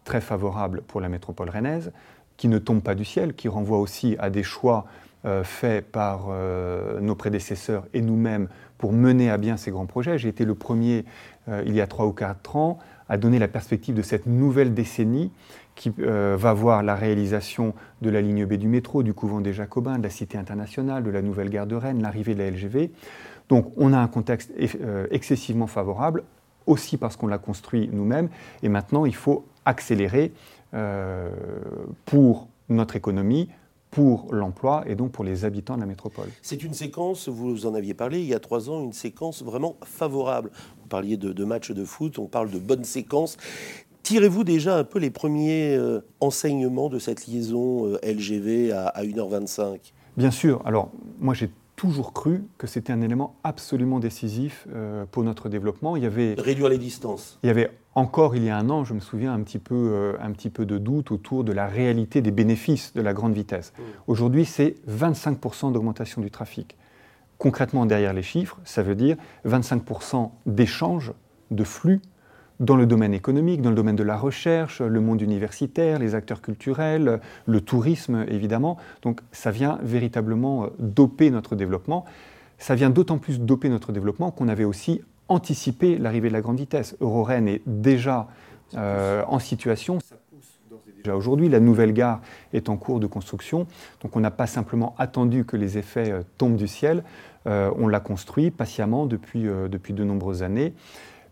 très 0.05 0.21
favorable 0.21 0.83
pour 0.87 1.01
la 1.01 1.09
métropole 1.09 1.51
rennaise, 1.51 1.93
qui 2.37 2.49
ne 2.49 2.59
tombe 2.59 2.83
pas 2.83 2.95
du 2.95 3.05
ciel, 3.05 3.35
qui 3.35 3.49
renvoie 3.49 3.79
aussi 3.79 4.17
à 4.19 4.31
des 4.31 4.43
choix 4.43 4.87
euh, 5.25 5.43
faits 5.43 5.91
par 5.91 6.29
nos 7.01 7.15
prédécesseurs 7.15 7.87
et 7.95 8.03
nous-mêmes 8.03 8.49
pour 8.79 8.93
mener 8.93 9.31
à 9.31 9.39
bien 9.39 9.57
ces 9.57 9.71
grands 9.71 9.87
projets. 9.87 10.19
J'ai 10.19 10.29
été 10.29 10.45
le 10.45 10.55
premier, 10.55 11.05
il 11.49 11.75
y 11.75 11.81
a 11.81 11.87
trois 11.87 12.07
ou 12.07 12.13
quatre 12.13 12.57
ans, 12.57 12.79
à 13.09 13.17
donner 13.17 13.39
la 13.39 13.49
perspective 13.49 13.95
de 13.95 14.03
cette 14.03 14.27
nouvelle 14.27 14.75
décennie 14.75 15.31
qui 15.75 15.93
va 15.97 16.53
voir 16.53 16.83
la 16.83 16.95
réalisation 16.95 17.75
de 18.03 18.11
la 18.11 18.21
ligne 18.21 18.45
B 18.47 18.55
du 18.55 18.69
métro, 18.69 19.03
du 19.03 19.15
couvent 19.15 19.41
des 19.41 19.53
Jacobins, 19.53 19.99
de 19.99 20.03
la 20.03 20.11
Cité 20.11 20.37
internationale, 20.37 21.03
de 21.03 21.11
la 21.11 21.23
nouvelle 21.23 21.49
gare 21.49 21.67
de 21.67 21.77
Rennes, 21.77 22.03
l'arrivée 22.03 22.35
de 22.35 22.41
la 22.41 22.51
LGV. 22.51 22.91
Donc 23.49 23.73
on 23.77 23.93
a 23.93 23.99
un 23.99 24.09
contexte 24.09 24.53
euh, 24.81 25.07
excessivement 25.11 25.67
favorable, 25.67 26.25
aussi 26.67 26.97
parce 26.97 27.17
qu'on 27.17 27.27
l'a 27.27 27.39
construit 27.39 27.89
nous-mêmes, 27.93 28.29
et 28.63 28.69
maintenant 28.69 29.05
il 29.05 29.15
faut 29.15 29.45
accélérer 29.65 30.33
euh, 30.73 31.31
pour 32.05 32.49
notre 32.69 32.97
économie, 32.97 33.49
pour 33.91 34.35
l'emploi 34.35 34.83
et 34.87 34.97
donc 34.97 35.13
pour 35.13 35.25
les 35.25 35.45
habitants 35.45 35.77
de 35.77 35.81
la 35.81 35.87
métropole. 35.87 36.29
C'est 36.43 36.65
une 36.65 36.75
séquence, 36.75 37.29
vous 37.29 37.67
en 37.67 37.75
aviez 37.75 37.95
parlé 37.95 38.21
il 38.21 38.27
y 38.27 38.35
a 38.35 38.41
trois 38.41 38.69
ans, 38.69 38.83
une 38.83 38.93
séquence 38.93 39.43
vraiment 39.43 39.77
favorable. 39.85 40.51
Vous 40.81 40.89
parliez 40.89 41.17
de, 41.17 41.33
de 41.33 41.45
matchs 41.45 41.71
de 41.71 41.85
foot, 41.85 42.19
on 42.19 42.27
parle 42.27 42.51
de 42.51 42.59
bonnes 42.59 42.85
séquences 42.85 43.37
Tirez-vous 44.03 44.45
déjà 44.45 44.77
un 44.77 44.85
peu 44.85 44.99
les 44.99 45.09
premiers 45.09 45.79
enseignements 46.21 46.91
de 46.91 46.99
cette 46.99 47.27
liaison 47.27 47.97
LGV 48.03 48.71
à, 48.71 48.89
à 48.89 49.03
1h25 49.03 49.79
Bien 50.19 50.31
sûr. 50.31 50.61
Alors, 50.67 50.91
moi, 51.19 51.33
j'ai 51.33 51.51
toujours 51.85 52.13
cru 52.13 52.45
que 52.57 52.67
c'était 52.67 52.93
un 52.93 53.03
élément 53.03 53.37
absolument 53.45 53.99
décisif 53.99 54.67
euh, 54.75 55.05
pour 55.11 55.23
notre 55.23 55.49
développement. 55.49 55.97
Il 55.97 56.03
y 56.03 56.07
avait, 56.07 56.35
Réduire 56.39 56.71
les 56.71 56.79
distances. 56.79 57.39
Il 57.43 57.49
y 57.49 57.51
avait 57.51 57.71
encore, 57.95 58.35
il 58.37 58.45
y 58.45 58.49
a 58.49 58.57
un 58.57 58.71
an, 58.71 58.85
je 58.85 58.95
me 58.95 59.01
souviens, 59.01 59.35
un 59.35 59.43
petit 59.43 59.59
peu, 59.59 59.75
euh, 59.75 60.17
un 60.21 60.33
petit 60.33 60.49
peu 60.49 60.65
de 60.65 60.79
doute 60.79 61.11
autour 61.11 61.45
de 61.45 61.53
la 61.53 61.67
réalité 61.67 62.23
des 62.23 62.31
bénéfices 62.31 62.95
de 62.95 63.03
la 63.03 63.13
grande 63.13 63.35
vitesse. 63.35 63.73
Mmh. 63.77 63.83
Aujourd'hui, 64.07 64.45
c'est 64.47 64.77
25% 64.89 65.73
d'augmentation 65.73 66.23
du 66.23 66.31
trafic. 66.31 66.77
Concrètement, 67.37 67.85
derrière 67.85 68.15
les 68.15 68.23
chiffres, 68.23 68.59
ça 68.65 68.83
veut 68.83 68.95
dire 68.95 69.17
25% 69.47 70.31
d'échanges, 70.47 71.13
de 71.51 71.65
flux 71.65 72.01
dans 72.61 72.77
le 72.77 72.87
domaine 72.87 73.15
économique, 73.15 73.63
dans 73.63 73.71
le 73.71 73.77
domaine 73.77 73.97
de 73.97 74.03
la 74.03 74.17
recherche, 74.17 74.81
le 74.81 75.01
monde 75.01 75.21
universitaire, 75.21 75.99
les 75.99 76.15
acteurs 76.15 76.41
culturels, 76.41 77.21
le 77.47 77.61
tourisme 77.61 78.25
évidemment. 78.29 78.77
Donc 79.03 79.21
ça 79.33 79.51
vient 79.51 79.79
véritablement 79.83 80.65
euh, 80.65 80.67
doper 80.79 81.31
notre 81.31 81.57
développement. 81.57 82.05
Ça 82.59 82.75
vient 82.75 82.91
d'autant 82.91 83.19
plus 83.19 83.41
doper 83.41 83.69
notre 83.69 83.93
développement 83.93 84.31
qu'on 84.31 84.49
avait 84.49 84.65
aussi 84.65 85.03
anticipé 85.29 85.99
l'arrivée 85.99 86.29
de 86.29 86.35
la 86.35 86.41
grande 86.41 86.59
vitesse. 86.59 86.97
Euroren 87.01 87.49
est 87.49 87.63
déjà 87.67 88.29
euh, 88.77 89.25
en 89.27 89.41
situation. 89.41 89.99
Ça 90.01 90.17
pousse 90.31 90.61
déjà 90.97 91.17
aujourd'hui. 91.17 91.49
La 91.49 91.61
nouvelle 91.61 91.93
gare 91.93 92.21
est 92.53 92.69
en 92.69 92.77
cours 92.77 93.01
de 93.01 93.09
construction. 93.09 93.67
Donc 94.03 94.15
on 94.15 94.21
n'a 94.21 94.31
pas 94.31 94.47
simplement 94.47 94.95
attendu 94.99 95.45
que 95.45 95.57
les 95.57 95.77
effets 95.77 96.13
euh, 96.13 96.23
tombent 96.39 96.57
du 96.57 96.69
ciel. 96.69 97.03
on 97.47 97.89
l'a 97.89 98.01
construit 98.01 98.51
patiemment 98.51 99.05
depuis, 99.05 99.43
depuis 99.43 99.93
de 99.93 100.03
nombreuses 100.03 100.43
années. 100.43 100.73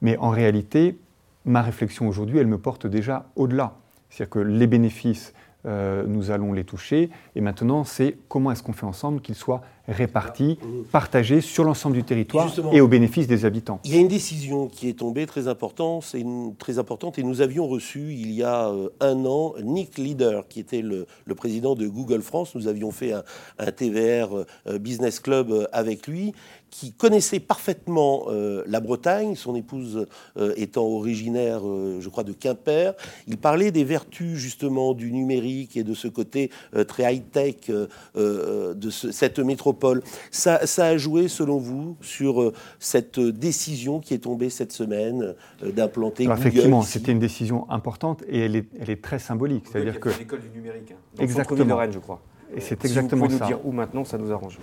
Mais 0.02 0.18
en 0.18 0.28
réalité, 0.28 0.98
ma 1.44 1.62
réflexion 1.62 2.08
aujourd'hui, 2.08 2.38
elle 2.38 2.46
me 2.46 2.58
porte 2.58 2.86
déjà 2.86 3.26
au-delà. 3.36 3.74
C'est-à-dire 4.10 4.30
que 4.30 4.38
les 4.38 4.66
bénéfices, 4.66 5.32
euh, 5.64 6.04
nous 6.06 6.30
allons 6.30 6.52
les 6.52 6.64
toucher. 6.64 7.10
Et 7.36 7.40
maintenant, 7.40 7.84
c'est 7.84 8.16
comment 8.28 8.50
est-ce 8.50 8.62
qu'on 8.62 8.72
fait 8.72 8.86
ensemble 8.86 9.20
qu'ils 9.20 9.36
soient 9.36 9.62
répartis, 9.88 10.58
partagés 10.92 11.40
sur 11.40 11.64
l'ensemble 11.64 11.96
du 11.96 12.04
territoire 12.04 12.48
et 12.72 12.80
au 12.80 12.86
bénéfice 12.86 13.26
des 13.26 13.44
habitants. 13.44 13.80
Il 13.84 13.92
y 13.92 13.96
a 13.96 14.00
une 14.00 14.08
décision 14.08 14.68
qui 14.68 14.88
est 14.88 14.98
tombée 14.98 15.26
très 15.26 15.48
importante, 15.48 16.06
une, 16.14 16.54
très 16.56 16.78
importante 16.78 17.18
et 17.18 17.24
nous 17.24 17.40
avions 17.40 17.66
reçu 17.66 18.12
il 18.12 18.30
y 18.30 18.44
a 18.44 18.68
euh, 18.68 18.90
un 19.00 19.24
an 19.24 19.54
Nick 19.62 19.98
Leader, 19.98 20.46
qui 20.46 20.60
était 20.60 20.82
le, 20.82 21.06
président 21.34 21.74
de 21.74 21.88
Google 21.88 22.22
France. 22.22 22.54
Nous 22.54 22.68
avions 22.68 22.92
fait 22.92 23.12
un, 23.12 23.24
un 23.58 23.72
TVR 23.72 24.44
euh, 24.68 24.78
Business 24.78 25.18
Club 25.18 25.68
avec 25.72 26.06
lui 26.06 26.32
qui 26.72 26.90
connaissait 26.94 27.38
parfaitement 27.38 28.24
euh, 28.28 28.64
la 28.66 28.80
Bretagne, 28.80 29.36
son 29.36 29.54
épouse 29.54 30.06
euh, 30.38 30.54
étant 30.56 30.86
originaire, 30.86 31.60
euh, 31.64 32.00
je 32.00 32.08
crois, 32.08 32.24
de 32.24 32.32
Quimper. 32.32 32.94
Il 33.28 33.36
parlait 33.36 33.70
des 33.70 33.84
vertus 33.84 34.38
justement 34.38 34.94
du 34.94 35.12
numérique 35.12 35.76
et 35.76 35.84
de 35.84 35.92
ce 35.92 36.08
côté 36.08 36.50
très 36.88 37.14
high-tech 37.14 37.70
de 38.14 38.90
cette 38.90 39.38
métropole. 39.38 40.02
Ça, 40.30 40.60
a 40.78 40.96
joué, 40.96 41.28
selon 41.28 41.58
vous, 41.58 41.96
sur 42.00 42.52
cette 42.78 43.20
décision 43.20 44.00
qui 44.00 44.14
est 44.14 44.18
tombée 44.18 44.48
cette 44.48 44.72
semaine 44.72 45.34
d'implanter 45.62 46.24
Google 46.24 46.40
Effectivement, 46.40 46.82
c'était 46.82 47.12
une 47.12 47.18
décision 47.18 47.70
importante 47.70 48.22
et 48.28 48.40
elle 48.40 48.56
est, 48.56 48.66
elle 48.80 48.88
est 48.88 49.02
très 49.02 49.18
symbolique. 49.18 49.66
C'est-à-dire 49.70 50.00
que 50.00 50.08
l'école 50.18 50.40
du 50.40 50.48
numérique, 50.48 50.92
hein, 50.92 51.00
dans 51.16 51.22
exactement. 51.22 51.64
de 51.64 51.72
Rennes, 51.72 51.92
je 51.92 51.98
crois. 51.98 52.22
Et 52.54 52.60
c'est 52.60 52.84
exactement 52.84 53.26
si 53.26 53.32
vous 53.32 53.38
pouvez 53.38 53.50
nous 53.50 53.56
dire 53.56 53.66
où 53.66 53.72
maintenant, 53.72 54.04
ça 54.04 54.18
nous 54.18 54.32
arrange. 54.32 54.58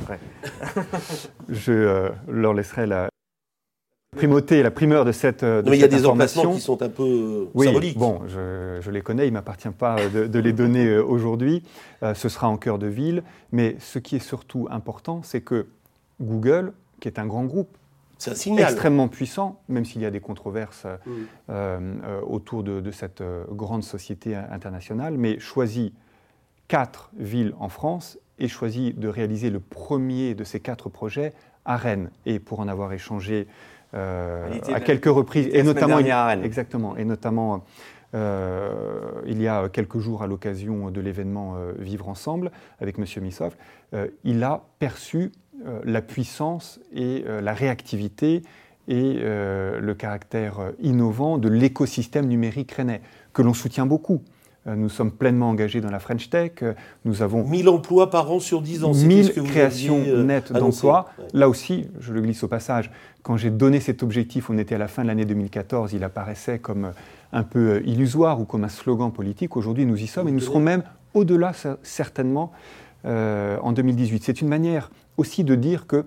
je 1.49 1.71
euh, 1.71 2.09
leur 2.27 2.53
laisserai 2.53 2.85
la 2.85 3.09
primauté, 4.15 4.61
la 4.63 4.71
primeur 4.71 5.05
de 5.05 5.11
cette. 5.11 5.43
De 5.43 5.63
mais 5.67 5.77
il 5.77 5.81
y 5.81 5.83
a 5.83 5.87
des 5.87 6.05
emplacements 6.05 6.53
qui 6.53 6.61
sont 6.61 6.81
un 6.81 6.89
peu 6.89 7.03
euh, 7.03 7.45
oui, 7.53 7.67
symboliques. 7.67 7.97
Bon, 7.97 8.21
je, 8.27 8.89
les 8.89 9.01
connais, 9.01 9.25
il 9.27 9.31
ne 9.31 9.35
m'appartient 9.35 9.69
pas 9.69 9.97
de, 10.09 10.39
les 10.39 10.53
donner 10.53 10.87
euh, 10.87 11.03
aujourd'hui. 11.03 11.63
ce 12.01 12.29
sera 12.29 12.47
en 12.47 12.57
cœur 12.57 12.79
de 12.79 12.87
ville. 12.87 13.23
Mais 13.51 13.75
ce 13.79 13.99
qui 13.99 14.15
est 14.15 14.19
surtout 14.19 14.67
important, 14.69 15.21
c'est 15.23 15.41
que 15.41 15.67
Google, 16.21 16.73
qui 16.99 17.07
est 17.07 17.19
un 17.19 17.25
grand 17.25 17.45
groupe, 17.45 17.75
extrêmement 18.57 19.07
puissant, 19.07 19.61
même 19.69 19.85
s'il 19.85 20.01
y 20.01 20.05
a 20.05 20.11
des 20.11 20.19
controverses 20.19 20.85
mm. 21.47 21.51
autour 22.27 22.63
de, 22.63 22.81
de, 22.81 22.91
cette 22.91 23.23
grande 23.49 23.83
société 23.83 24.35
internationale, 24.35 25.15
mais 25.17 25.39
choisit 25.39 25.93
quatre 26.69 27.09
villes 27.17 27.53
en 27.59 27.67
France 27.67 28.17
et 28.37 28.47
choisi 28.47 28.93
de 28.93 29.09
réaliser 29.09 29.49
le 29.49 29.59
premier 29.59 30.33
de 30.35 30.45
ces 30.45 30.61
quatre 30.61 30.87
projets 30.87 31.33
à 31.65 31.75
Rennes. 31.75 32.09
Et 32.25 32.39
pour 32.39 32.61
en 32.61 32.69
avoir 32.69 32.93
échangé 32.93 33.47
euh, 33.93 34.47
à 34.71 34.79
quelques 34.79 35.05
reprises, 35.05 35.49
et 35.51 35.63
notamment, 35.63 35.97
à 35.97 36.27
Rennes. 36.27 36.45
exactement, 36.45 36.95
et 36.95 37.03
notamment 37.03 37.65
euh, 38.13 39.21
il 39.25 39.41
y 39.41 39.47
a 39.47 39.67
quelques 39.67 39.97
jours 39.97 40.23
à 40.23 40.27
l'occasion 40.27 40.91
de 40.91 41.01
l'événement 41.01 41.55
euh, 41.57 41.73
Vivre 41.79 42.07
ensemble 42.07 42.51
avec 42.79 42.97
M. 42.99 43.05
Missoff, 43.21 43.57
il 44.23 44.43
a 44.43 44.63
perçu 44.77 45.31
la 45.83 46.01
puissance 46.01 46.79
et 46.93 47.25
la 47.41 47.53
réactivité 47.53 48.43
et 48.87 49.15
le 49.19 49.93
caractère 49.93 50.71
innovant 50.79 51.37
de 51.37 51.49
l'écosystème 51.49 52.27
numérique 52.27 52.71
rennais, 52.71 53.01
que 53.33 53.41
l'on 53.41 53.53
soutient 53.53 53.85
beaucoup. 53.85 54.21
Euh, 54.67 54.75
nous 54.75 54.89
sommes 54.89 55.11
pleinement 55.11 55.49
engagés 55.49 55.79
dans 55.79 55.89
la 55.89 55.99
French 55.99 56.29
Tech. 56.29 56.51
Euh, 56.61 56.73
nous 57.05 57.21
avons 57.21 57.47
1000 57.47 57.69
emplois 57.69 58.09
par 58.09 58.29
an 58.31 58.39
sur 58.39 58.61
10 58.61 58.83
ans. 58.83 58.93
1000 58.93 59.33
créations 59.43 60.03
euh, 60.05 60.23
nettes 60.23 60.51
d'emplois. 60.51 61.09
Là 61.33 61.47
aussi, 61.47 61.87
je 61.99 62.13
le 62.13 62.21
glisse 62.21 62.43
au 62.43 62.47
passage, 62.47 62.91
quand 63.23 63.37
j'ai 63.37 63.51
donné 63.51 63.79
cet 63.79 64.03
objectif, 64.03 64.49
on 64.49 64.57
était 64.57 64.75
à 64.75 64.77
la 64.77 64.87
fin 64.87 65.03
de 65.03 65.07
l'année 65.07 65.25
2014, 65.25 65.93
il 65.93 66.03
apparaissait 66.03 66.59
comme 66.59 66.91
un 67.31 67.43
peu 67.43 67.81
illusoire 67.85 68.39
ou 68.39 68.45
comme 68.45 68.63
un 68.63 68.69
slogan 68.69 69.11
politique. 69.11 69.55
Aujourd'hui, 69.55 69.85
nous 69.85 70.01
y 70.01 70.07
sommes 70.07 70.27
et 70.27 70.31
nous 70.31 70.39
serons 70.39 70.59
même 70.59 70.83
au-delà, 71.13 71.51
certainement, 71.83 72.51
en 73.03 73.71
2018. 73.71 74.23
C'est 74.23 74.41
une 74.41 74.47
manière 74.47 74.89
aussi 75.17 75.43
de 75.43 75.55
dire 75.55 75.85
que 75.85 76.05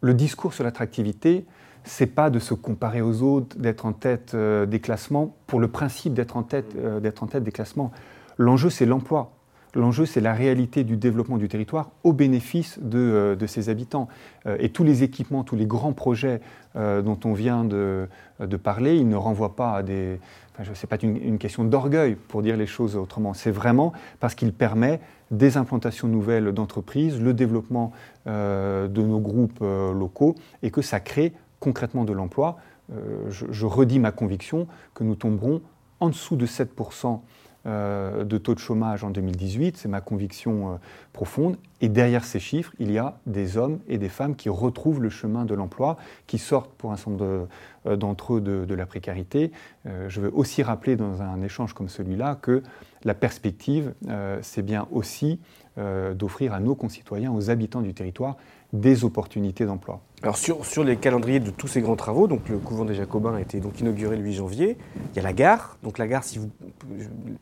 le 0.00 0.14
discours 0.14 0.54
sur 0.54 0.64
l'attractivité, 0.64 1.44
c'est 1.84 2.06
pas 2.06 2.30
de 2.30 2.38
se 2.38 2.54
comparer 2.54 3.02
aux 3.02 3.22
autres, 3.22 3.56
d'être 3.58 3.86
en 3.86 3.92
tête 3.92 4.32
euh, 4.34 4.66
des 4.66 4.80
classements 4.80 5.36
pour 5.46 5.60
le 5.60 5.68
principe 5.68 6.14
d'être 6.14 6.36
en, 6.36 6.42
tête, 6.42 6.74
euh, 6.76 6.98
d'être 6.98 7.22
en 7.22 7.26
tête 7.26 7.44
des 7.44 7.52
classements. 7.52 7.92
L'enjeu, 8.38 8.70
c'est 8.70 8.86
l'emploi. 8.86 9.32
L'enjeu, 9.74 10.06
c'est 10.06 10.20
la 10.20 10.34
réalité 10.34 10.84
du 10.84 10.96
développement 10.96 11.36
du 11.36 11.48
territoire 11.48 11.90
au 12.04 12.12
bénéfice 12.12 12.78
de, 12.80 12.98
euh, 12.98 13.36
de 13.36 13.46
ses 13.46 13.68
habitants. 13.68 14.08
et 14.58 14.70
tous 14.70 14.84
les 14.84 15.02
équipements, 15.02 15.44
tous 15.44 15.56
les 15.56 15.66
grands 15.66 15.92
projets 15.92 16.40
dont 16.74 17.18
on 17.24 17.32
vient 17.32 17.64
de, 17.64 18.08
de, 18.40 18.56
parler, 18.56 18.96
ils 18.96 19.08
ne 19.08 19.16
renvoient 19.16 19.54
pas 19.54 19.76
à 19.76 19.82
des... 19.82 20.18
Enfin, 20.52 20.74
ce 20.74 20.84
n'est 20.84 20.88
pas 20.88 20.98
une, 21.02 21.16
une 21.16 21.38
question 21.38 21.64
d'orgueil, 21.64 22.16
pour 22.16 22.42
dire 22.42 22.56
les 22.56 22.66
choses 22.66 22.96
autrement. 22.96 23.32
C'est 23.32 23.52
vraiment 23.52 23.92
parce 24.20 24.34
qu'il 24.34 24.52
permet 24.52 25.00
des 25.30 25.56
implantations 25.56 26.08
nouvelles 26.08 26.52
d'entreprises, 26.52 27.20
le 27.20 27.32
développement 27.32 27.92
de 28.26 28.88
nos 29.02 29.20
groupes 29.20 29.60
locaux, 29.60 30.34
et 30.62 30.70
que 30.70 30.82
ça 30.82 31.00
crée 31.00 31.32
concrètement 31.64 32.04
de 32.04 32.12
l'emploi, 32.12 32.58
euh, 32.92 33.30
je, 33.30 33.64
redis 33.64 33.98
ma 33.98 34.12
conviction 34.12 34.68
que 34.92 35.02
nous 35.02 35.14
tomberons 35.14 35.62
en 35.98 36.10
dessous 36.10 36.36
de 36.36 36.46
7% 36.46 37.20
euh, 37.66 38.24
de 38.24 38.36
taux 38.36 38.52
de 38.52 38.58
chômage 38.58 39.02
en 39.02 39.08
2018, 39.08 39.78
c'est 39.78 39.88
ma 39.88 40.02
conviction 40.02 40.74
euh, 40.74 40.76
profonde. 41.14 41.56
Et 41.80 41.88
derrière 41.88 42.22
ces 42.22 42.38
chiffres, 42.38 42.74
il 42.78 42.92
y 42.92 42.98
a 42.98 43.16
des 43.24 43.56
hommes 43.56 43.78
et 43.88 43.96
des 43.96 44.10
femmes 44.10 44.36
qui 44.36 44.50
retrouvent 44.50 45.00
le 45.00 45.08
chemin 45.08 45.46
de 45.46 45.54
l'emploi, 45.54 45.96
qui 46.26 46.36
sortent 46.36 46.74
pour 46.74 46.92
un 46.92 46.96
certain 46.96 47.12
nombre 47.12 47.48
d'entre 47.96 48.34
eux 48.34 48.40
de, 48.42 48.66
de, 48.66 48.74
la 48.74 48.84
précarité. 48.84 49.52
je 49.84 50.20
veux 50.20 50.30
aussi 50.34 50.62
rappeler 50.62 50.96
dans 50.96 51.20
un 51.20 51.42
échange 51.42 51.74
comme 51.74 51.90
celui-là 51.90 52.36
que 52.40 52.62
la 53.04 53.12
perspective, 53.12 53.92
c'est 54.40 54.62
bien 54.62 54.88
aussi 54.90 55.38
d'offrir 55.76 56.54
à 56.54 56.60
nos 56.60 56.74
concitoyens, 56.74 57.32
aux 57.32 57.50
habitants 57.50 57.80
du 57.80 57.94
territoire, 57.94 58.36
des 58.74 59.04
opportunités 59.04 59.66
d'emploi. 59.66 60.00
Alors 60.22 60.36
sur, 60.36 60.64
sur, 60.64 60.84
les 60.84 60.96
calendriers 60.96 61.38
de 61.38 61.50
tous 61.50 61.68
ces 61.68 61.80
grands 61.80 61.96
travaux, 61.96 62.26
donc 62.26 62.48
le 62.48 62.58
couvent 62.58 62.84
des 62.84 62.94
Jacobins 62.94 63.34
a 63.34 63.40
été 63.40 63.60
donc 63.60 63.78
inauguré 63.80 64.16
le 64.16 64.22
8 64.22 64.32
janvier. 64.32 64.78
Il 65.12 65.16
y 65.16 65.20
a 65.20 65.22
la 65.22 65.32
gare, 65.32 65.76
donc 65.82 65.98
la 65.98 66.08
gare, 66.08 66.24
si 66.24 66.38
vous 66.38 66.50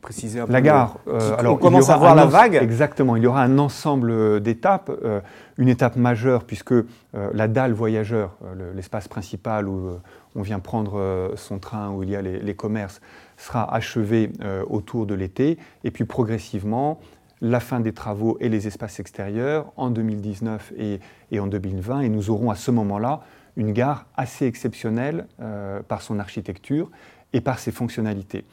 précisez 0.01 0.41
un 0.41 0.45
peu. 0.45 0.53
La 0.53 0.61
gare. 0.61 0.97
Euh, 1.07 1.35
alors 1.37 1.55
on 1.55 1.57
commence 1.57 1.89
à 1.89 1.97
voir 1.97 2.13
la 2.13 2.25
vague. 2.25 2.55
Exactement. 2.55 3.15
Il 3.15 3.23
y 3.23 3.27
aura 3.27 3.41
un 3.41 3.57
ensemble 3.57 4.41
d'étapes, 4.41 4.91
euh, 5.03 5.21
une 5.57 5.69
étape 5.69 5.95
majeure 5.95 6.43
puisque 6.43 6.73
euh, 6.73 6.83
la 7.13 7.47
dalle 7.47 7.73
voyageur, 7.73 8.37
l'espace 8.75 9.07
principal 9.07 9.67
où 9.67 9.89
on 10.35 10.41
vient 10.41 10.59
prendre 10.59 11.31
son 11.35 11.57
train, 11.57 11.89
où 11.91 12.03
il 12.03 12.09
y 12.09 12.15
a 12.15 12.21
les, 12.21 12.39
les 12.39 12.53
commerces, 12.53 13.01
sera 13.37 13.73
achevée 13.73 14.31
autour 14.69 15.05
de 15.05 15.15
l'été, 15.15 15.57
et 15.83 15.91
puis 15.91 16.05
progressivement 16.05 16.99
la 17.43 17.59
fin 17.59 17.81
des 17.81 17.93
travaux 17.93 18.37
et 18.39 18.49
les 18.49 18.67
espaces 18.67 18.99
extérieurs 18.99 19.71
en 19.75 19.91
2019 19.91 20.73
et, 20.77 21.39
en 21.39 21.45
2020. 21.45 21.99
Et 21.99 22.09
nous 22.09 22.29
aurons 22.31 22.49
à 22.49 22.55
ce 22.55 22.71
moment-là 22.71 23.19
une 23.57 23.73
gare 23.73 24.07
assez 24.15 24.47
exceptionnelle 24.47 25.27
euh, 25.41 25.83
par 25.83 26.01
son 26.01 26.19
architecture 26.19 26.89
et 27.33 27.41
par 27.41 27.59
ses 27.59 27.71
fonctionnalités. 27.71 28.45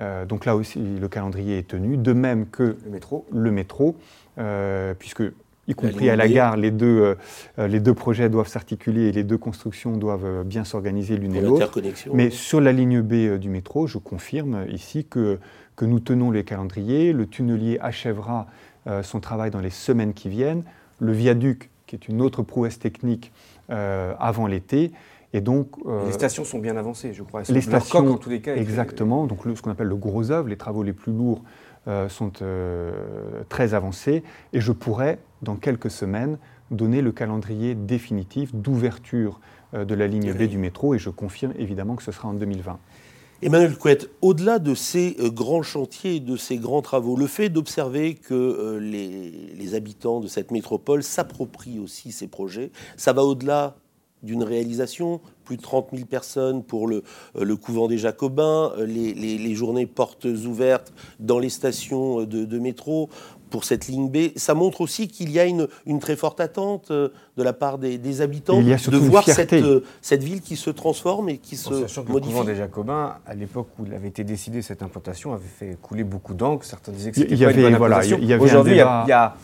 Euh, 0.00 0.26
donc 0.26 0.44
là 0.44 0.56
aussi, 0.56 0.80
le 0.80 1.08
calendrier 1.08 1.58
est 1.58 1.68
tenu, 1.68 1.96
de 1.96 2.12
même 2.12 2.48
que 2.48 2.76
le 2.84 2.90
métro, 2.90 3.26
le 3.30 3.52
métro 3.52 3.96
euh, 4.38 4.94
puisque 4.98 5.22
y 5.68 5.74
compris 5.74 6.10
à 6.10 6.16
la 6.16 6.28
gare, 6.28 6.56
les 6.56 6.70
deux, 6.70 7.16
les 7.58 7.80
deux 7.80 7.94
projets 7.94 8.28
doivent 8.28 8.48
s'articuler 8.48 9.08
et 9.08 9.12
les 9.12 9.24
deux 9.24 9.38
constructions 9.38 9.96
doivent 9.96 10.44
bien 10.44 10.64
s'organiser 10.64 11.16
l'une 11.16 11.34
et 11.36 11.40
l'autre. 11.40 11.80
Mais 12.12 12.30
sur 12.30 12.60
la 12.60 12.72
ligne 12.72 13.00
B 13.00 13.38
du 13.38 13.48
métro, 13.48 13.86
je 13.86 13.98
confirme 13.98 14.66
ici 14.68 15.04
que, 15.04 15.38
que 15.76 15.84
nous 15.84 16.00
tenons 16.00 16.30
les 16.30 16.44
calendriers. 16.44 17.12
Le 17.12 17.26
tunnelier 17.26 17.78
achèvera 17.80 18.46
son 19.02 19.20
travail 19.20 19.50
dans 19.50 19.60
les 19.60 19.70
semaines 19.70 20.14
qui 20.14 20.28
viennent. 20.28 20.64
Le 20.98 21.12
viaduc, 21.12 21.70
qui 21.86 21.94
est 21.94 22.08
une 22.08 22.20
autre 22.22 22.42
prouesse 22.42 22.78
technique, 22.78 23.32
avant 23.68 24.46
l'été. 24.48 24.92
Et 25.32 25.40
donc, 25.40 25.68
les 26.06 26.12
stations 26.12 26.44
sont 26.44 26.58
bien 26.58 26.76
avancées, 26.76 27.12
je 27.14 27.22
crois. 27.22 27.42
les 27.48 27.60
stations, 27.60 28.06
en 28.06 28.18
tous 28.18 28.30
les 28.30 28.40
cas, 28.40 28.56
exactement. 28.56 29.26
Donc, 29.26 29.38
ce 29.54 29.62
qu'on 29.62 29.70
appelle 29.70 29.86
le 29.86 29.96
gros 29.96 30.30
œuvre, 30.30 30.48
les 30.48 30.56
travaux 30.56 30.82
les 30.82 30.92
plus 30.92 31.12
lourds 31.12 31.42
euh, 31.42 31.46
sont 32.08 32.32
euh, 32.42 32.92
très 33.48 33.74
avancés 33.74 34.22
et 34.52 34.60
je 34.60 34.72
pourrais, 34.72 35.18
dans 35.42 35.56
quelques 35.56 35.90
semaines, 35.90 36.38
donner 36.70 37.02
le 37.02 37.12
calendrier 37.12 37.74
définitif 37.74 38.54
d'ouverture 38.54 39.40
euh, 39.74 39.84
de 39.84 39.94
la 39.94 40.06
ligne 40.06 40.32
B 40.32 40.42
du 40.42 40.58
métro. 40.58 40.94
Et 40.94 40.98
je 40.98 41.10
confirme 41.10 41.52
évidemment 41.58 41.96
que 41.96 42.02
ce 42.02 42.12
sera 42.12 42.28
en 42.28 42.34
2020. 42.34 42.78
Emmanuel 43.42 43.76
Couette, 43.76 44.08
au-delà 44.20 44.60
de 44.60 44.76
ces 44.76 45.16
grands 45.18 45.64
chantiers, 45.64 46.20
de 46.20 46.36
ces 46.36 46.58
grands 46.58 46.82
travaux, 46.82 47.16
le 47.16 47.26
fait 47.26 47.48
d'observer 47.48 48.14
que 48.14 48.78
les, 48.80 49.52
les, 49.56 49.74
habitants 49.74 50.20
de 50.20 50.28
cette 50.28 50.52
métropole 50.52 51.02
s'approprient 51.02 51.80
aussi 51.80 52.12
ces 52.12 52.28
projets, 52.28 52.70
ça 52.96 53.12
va 53.12 53.24
au-delà 53.24 53.74
d'une 54.22 54.42
réalisation, 54.42 55.20
plus 55.44 55.56
de 55.56 55.62
30 55.62 55.88
000 55.92 56.06
personnes 56.06 56.62
pour 56.62 56.86
le, 56.86 57.02
euh, 57.36 57.44
le 57.44 57.56
couvent 57.56 57.88
des 57.88 57.98
Jacobins, 57.98 58.72
euh, 58.78 58.86
les, 58.86 59.14
les, 59.14 59.54
journées 59.54 59.86
portes 59.86 60.24
ouvertes 60.24 60.92
dans 61.18 61.38
les 61.38 61.48
stations 61.48 62.20
euh, 62.20 62.26
de, 62.26 62.58
métro 62.58 63.10
pour 63.50 63.64
cette 63.64 63.88
ligne 63.88 64.08
B. 64.08 64.36
Ça 64.36 64.54
montre 64.54 64.80
aussi 64.80 65.08
qu'il 65.08 65.30
y 65.30 65.40
a 65.40 65.44
une, 65.44 65.68
une, 65.86 65.98
très 65.98 66.16
forte 66.16 66.40
attente 66.40 66.90
de 66.90 67.12
la 67.36 67.52
part 67.52 67.78
des, 67.78 68.20
habitants 68.20 68.62
de 68.62 68.96
voir 68.96 69.24
cette, 69.24 69.54
cette, 70.00 70.22
ville 70.22 70.40
qui 70.40 70.56
se 70.56 70.70
transforme 70.70 71.28
et 71.28 71.38
qui 71.38 71.56
se 71.56 71.82
sachant 71.82 72.04
que 72.04 72.12
Le 72.12 72.20
couvent 72.20 72.44
des 72.44 72.54
Jacobins, 72.54 73.16
à 73.26 73.34
l'époque 73.34 73.68
où 73.78 73.84
il 73.84 73.92
avait 73.92 74.08
été 74.08 74.24
décidé 74.24 74.62
cette 74.62 74.82
implantation, 74.82 75.34
avait 75.34 75.42
fait 75.44 75.76
couler 75.82 76.04
beaucoup 76.04 76.34
d'encre. 76.34 76.64
Certains 76.64 76.92
disaient 76.92 77.10
que 77.10 77.18
c'était 77.18 77.36
pas 77.36 77.50
avait, 77.50 77.62
une 77.62 77.76
bonne 77.76 77.76
voilà, 77.76 77.98
Aujourd'hui, 78.40 78.74
il 78.74 79.08
y 79.08 79.12
a 79.12 79.34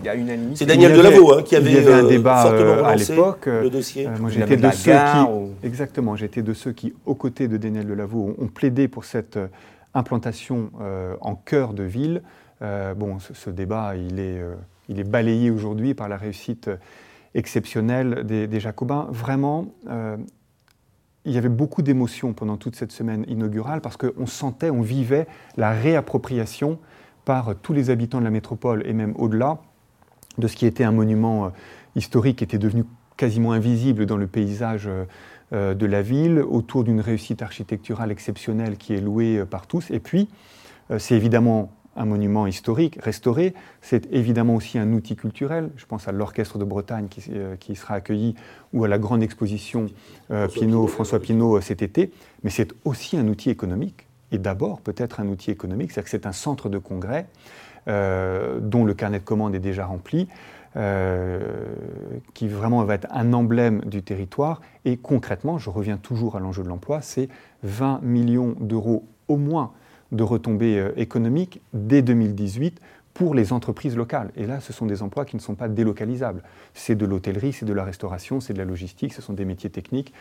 il 0.00 0.04
y 0.04 0.08
a 0.08 0.36
C'est 0.54 0.66
Daniel 0.66 0.96
Delaveau 0.96 1.32
hein, 1.34 1.42
qui 1.42 1.56
avait, 1.56 1.70
il 1.70 1.76
y 1.76 1.78
avait 1.78 1.92
un 1.92 2.04
euh, 2.04 2.08
débat 2.08 2.46
euh, 2.52 2.84
à 2.84 2.94
l'époque. 2.94 3.46
Le 3.46 3.70
dossier. 3.70 4.06
Euh, 4.06 4.18
moi, 4.20 4.30
j'étais 4.30 4.56
de 4.56 4.70
ceux 4.70 4.92
qui, 4.92 5.66
exactement, 5.66 6.16
j'étais 6.16 6.42
de 6.42 6.52
ceux 6.52 6.72
qui, 6.72 6.94
aux 7.04 7.14
côtés 7.14 7.48
de 7.48 7.56
Daniel 7.56 7.86
Delaveau, 7.86 8.34
ont, 8.38 8.46
plaidé 8.46 8.88
pour 8.88 9.04
cette 9.04 9.38
implantation 9.94 10.70
en 11.20 11.34
cœur 11.34 11.74
de 11.74 11.82
ville. 11.82 12.22
bon, 12.60 13.18
ce, 13.18 13.50
débat, 13.50 13.94
il 13.96 14.18
est, 14.18 14.40
il 14.88 15.00
est 15.00 15.04
balayé 15.04 15.50
aujourd'hui 15.50 15.94
par 15.94 16.08
la 16.08 16.16
réussite 16.16 16.70
exceptionnelle 17.34 18.24
des, 18.24 18.46
des 18.46 18.60
Jacobins. 18.60 19.08
Vraiment, 19.10 19.66
il 21.24 21.32
y 21.32 21.38
avait 21.38 21.48
beaucoup 21.48 21.82
d'émotions 21.82 22.32
pendant 22.32 22.56
toute 22.56 22.76
cette 22.76 22.92
semaine 22.92 23.24
inaugurale 23.28 23.80
parce 23.80 23.96
qu'on 23.96 24.26
sentait, 24.26 24.70
on 24.70 24.82
vivait 24.82 25.26
la 25.56 25.72
réappropriation 25.72 26.78
par 27.24 27.54
tous 27.56 27.74
les 27.74 27.90
habitants 27.90 28.20
de 28.20 28.24
la 28.24 28.30
métropole 28.30 28.82
et 28.86 28.94
même 28.94 29.12
au-delà 29.16 29.58
de 30.38 30.48
ce 30.48 30.56
qui 30.56 30.66
était 30.66 30.84
un 30.84 30.92
monument 30.92 31.46
euh, 31.46 31.48
historique 31.96 32.38
qui 32.38 32.44
était 32.44 32.58
devenu 32.58 32.84
quasiment 33.16 33.52
invisible 33.52 34.06
dans 34.06 34.16
le 34.16 34.26
paysage 34.26 34.86
euh, 34.86 35.04
euh, 35.52 35.74
de 35.74 35.86
la 35.86 36.02
ville, 36.02 36.40
autour 36.40 36.84
d'une 36.84 37.00
réussite 37.00 37.42
architecturale 37.42 38.10
exceptionnelle 38.12 38.76
qui 38.76 38.94
est 38.94 39.00
louée 39.00 39.44
par 39.44 39.66
tous. 39.66 39.90
Et 39.90 40.00
puis, 40.00 40.28
c'est 40.98 41.16
évidemment 41.16 41.70
un 41.96 42.06
monument 42.06 42.46
historique 42.46 42.98
restauré, 43.02 43.52
c'est 43.82 44.10
évidemment 44.10 44.54
aussi 44.54 44.78
un 44.78 44.90
outil 44.92 45.16
culturel. 45.16 45.70
Je 45.76 45.84
pense 45.84 46.08
à 46.08 46.12
l'Orchestre 46.12 46.56
de 46.58 46.64
Bretagne 46.64 47.08
qui, 47.08 47.74
sera 47.76 47.94
accueilli 47.94 48.34
ou 48.72 48.84
à 48.84 48.88
la 48.88 48.98
grande 48.98 49.22
exposition 49.22 49.86
François 50.30 51.20
Pinault 51.20 51.60
cet 51.60 51.82
été, 51.82 52.10
mais 52.42 52.48
c'est 52.48 52.72
aussi 52.86 53.18
un 53.18 53.28
outil 53.28 53.50
économique, 53.50 54.06
et 54.32 54.38
d'abord 54.38 54.80
peut-être 54.80 55.20
un 55.20 55.28
outil 55.28 55.50
économique, 55.50 55.92
c'est-à-dire 55.92 56.04
que 56.04 56.10
c'est 56.10 56.26
un 56.26 56.32
centre 56.32 56.70
de 56.70 56.78
congrès 56.78 57.26
dont 57.88 58.84
le 58.84 58.94
carnet 58.94 59.18
de 59.18 59.24
commandes 59.24 59.54
est 59.54 59.60
déjà 59.60 59.86
rempli, 59.86 60.28
euh, 60.76 61.40
qui 62.34 62.46
vraiment 62.46 62.84
va 62.84 62.94
être 62.94 63.08
un 63.10 63.32
emblème 63.32 63.80
du 63.86 64.02
territoire. 64.02 64.60
Et 64.84 64.98
concrètement, 64.98 65.56
je 65.56 65.70
reviens 65.70 65.96
toujours 65.96 66.36
à 66.36 66.40
l'enjeu 66.40 66.62
de 66.62 66.68
l'emploi, 66.68 67.00
c'est 67.00 67.28
20 67.62 68.00
millions 68.02 68.54
d'euros 68.60 69.04
au 69.28 69.38
moins 69.38 69.72
de 70.12 70.22
retombées 70.22 70.78
euh, 70.78 70.92
économiques 70.96 71.62
dès 71.72 72.02
2018 72.02 72.80
pour 73.14 73.34
les 73.34 73.54
entreprises 73.54 73.96
locales. 73.96 74.30
Et 74.36 74.46
là, 74.46 74.60
ce 74.60 74.74
sont 74.74 74.84
des 74.84 75.02
emplois 75.02 75.24
qui 75.24 75.36
ne 75.36 75.40
sont 75.40 75.54
pas 75.54 75.68
délocalisables. 75.68 76.42
C'est 76.74 76.94
de 76.94 77.06
l'hôtellerie, 77.06 77.54
c'est 77.54 77.66
de 77.66 77.72
la 77.72 77.82
restauration, 77.82 78.38
c'est 78.38 78.52
de 78.52 78.58
la 78.58 78.66
logistique, 78.66 79.14
ce 79.14 79.22
sont 79.22 79.32
des 79.32 79.46
métiers 79.46 79.70
techniques 79.70 80.12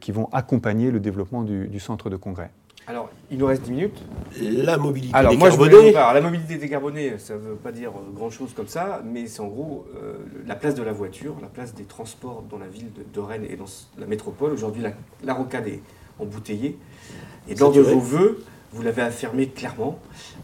qui 0.00 0.10
vont 0.10 0.28
accompagner 0.32 0.90
le 0.90 0.98
développement 0.98 1.42
du 1.42 1.78
centre 1.78 2.10
de 2.10 2.16
congrès. 2.16 2.50
Alors, 2.88 3.10
il 3.32 3.38
nous 3.38 3.46
reste 3.46 3.62
10 3.62 3.70
minutes. 3.72 3.98
La 4.40 4.76
mobilité 4.76 5.14
alors, 5.14 5.32
décarbonée. 5.32 5.90
Moi, 5.90 6.00
alors, 6.00 6.14
la 6.14 6.20
mobilité 6.20 6.56
décarbonée, 6.56 7.18
ça 7.18 7.34
ne 7.34 7.40
veut 7.40 7.56
pas 7.56 7.72
dire 7.72 7.90
euh, 7.90 8.12
grand-chose 8.14 8.52
comme 8.54 8.68
ça, 8.68 9.02
mais 9.04 9.26
c'est 9.26 9.40
en 9.40 9.48
gros 9.48 9.86
euh, 9.96 10.14
la 10.46 10.54
place 10.54 10.76
de 10.76 10.84
la 10.84 10.92
voiture, 10.92 11.34
la 11.42 11.48
place 11.48 11.74
des 11.74 11.82
transports 11.82 12.44
dans 12.48 12.58
la 12.58 12.68
ville 12.68 12.90
de, 13.12 13.20
Rennes 13.20 13.46
et 13.48 13.56
dans 13.56 13.64
la 13.98 14.06
métropole. 14.06 14.52
Aujourd'hui, 14.52 14.84
la, 15.24 15.34
rocade 15.34 15.66
est 15.66 15.80
embouteillée. 16.20 16.78
Et 17.48 17.56
dans 17.56 17.72
de 17.72 17.80
vos 17.80 17.98
voeux, 17.98 18.44
vous 18.72 18.82
l'avez 18.82 19.02
affirmé 19.02 19.48
clairement, 19.48 19.98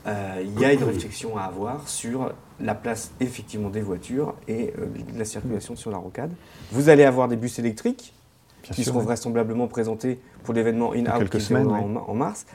euh, 0.09 0.42
il 0.44 0.59
y 0.59 0.64
a 0.64 0.72
une 0.72 0.83
réflexion 0.83 1.37
à 1.38 1.42
avoir 1.42 1.88
sur 1.88 2.33
la 2.59 2.74
place 2.74 3.12
effectivement 3.20 3.70
des 3.70 3.81
voitures 3.83 4.35
et 4.48 4.72
la 5.16 5.24
circulation 5.24 5.76
sur 5.76 5.90
la 5.90 5.98
rocade. 5.98 6.33
Vous 6.72 6.88
allez 6.88 7.05
avoir 7.05 7.28
des 7.28 7.37
bus 7.37 7.59
électriques 7.61 8.14
qui 8.62 8.85
seront 8.85 9.01
vraisemblablement 9.01 9.66
présentés 9.66 10.20
pour 10.44 10.55
l'événement 10.55 10.92
In-Out 10.92 11.29
qui 11.29 11.40
semaines, 11.40 11.68
en, 11.68 11.96
en, 11.96 12.14
mars. 12.14 12.46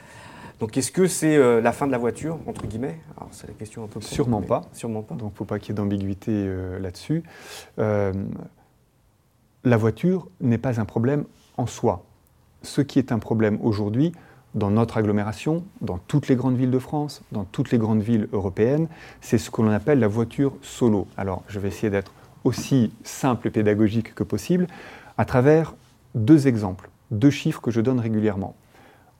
Donc 0.60 0.76
est-ce 0.76 0.90
que 0.90 1.06
c'est 1.06 1.36
euh, 1.36 1.60
la 1.60 1.72
fin 1.72 1.86
de 1.86 1.92
la 1.92 1.98
voiture, 1.98 2.38
entre 2.46 2.66
guillemets? 2.66 2.98
Alors 3.16 3.28
c'est 3.32 3.46
la 3.46 3.52
question 3.52 3.84
un 3.84 3.86
peu... 3.86 4.00
Sûrement 4.00 4.42
pas. 4.42 4.62
Sûrement 4.72 5.02
pas. 5.02 5.14
Donc 5.14 5.30
il 5.30 5.34
ne 5.34 5.36
faut 5.36 5.44
pas 5.44 5.58
qu'il 5.58 5.68
y 5.68 5.72
ait 5.72 5.74
d'ambiguïté 5.74 6.32
euh, 6.32 6.78
là-dessus. 6.78 7.22
Euh, 7.78 8.12
la 9.64 9.76
voiture 9.76 10.28
n'est 10.40 10.58
pas 10.58 10.80
un 10.80 10.84
problème 10.84 11.24
en 11.56 11.66
soi. 11.66 12.04
Ce 12.62 12.80
qui 12.80 12.98
est 12.98 13.12
un 13.12 13.20
problème 13.20 13.58
aujourd'hui, 13.62 14.12
dans 14.54 14.70
notre 14.70 14.96
agglomération, 14.96 15.64
dans 15.80 15.98
toutes 15.98 16.28
les 16.28 16.34
grandes 16.34 16.56
villes 16.56 16.70
de 16.70 16.78
France, 16.78 17.22
dans 17.30 17.44
toutes 17.44 17.70
les 17.70 17.78
grandes 17.78 18.02
villes 18.02 18.28
européennes, 18.32 18.88
c'est 19.20 19.38
ce 19.38 19.50
que 19.50 19.62
l'on 19.62 19.70
appelle 19.70 20.00
la 20.00 20.08
voiture 20.08 20.54
solo. 20.62 21.06
Alors 21.16 21.44
je 21.48 21.60
vais 21.60 21.68
essayer 21.68 21.90
d'être 21.90 22.12
aussi 22.44 22.92
simple 23.04 23.48
et 23.48 23.50
pédagogique 23.50 24.14
que 24.14 24.24
possible 24.24 24.66
à 25.18 25.24
travers 25.24 25.74
deux 26.14 26.48
exemples, 26.48 26.90
deux 27.10 27.30
chiffres 27.30 27.60
que 27.60 27.70
je 27.70 27.80
donne 27.80 28.00
régulièrement. 28.00 28.54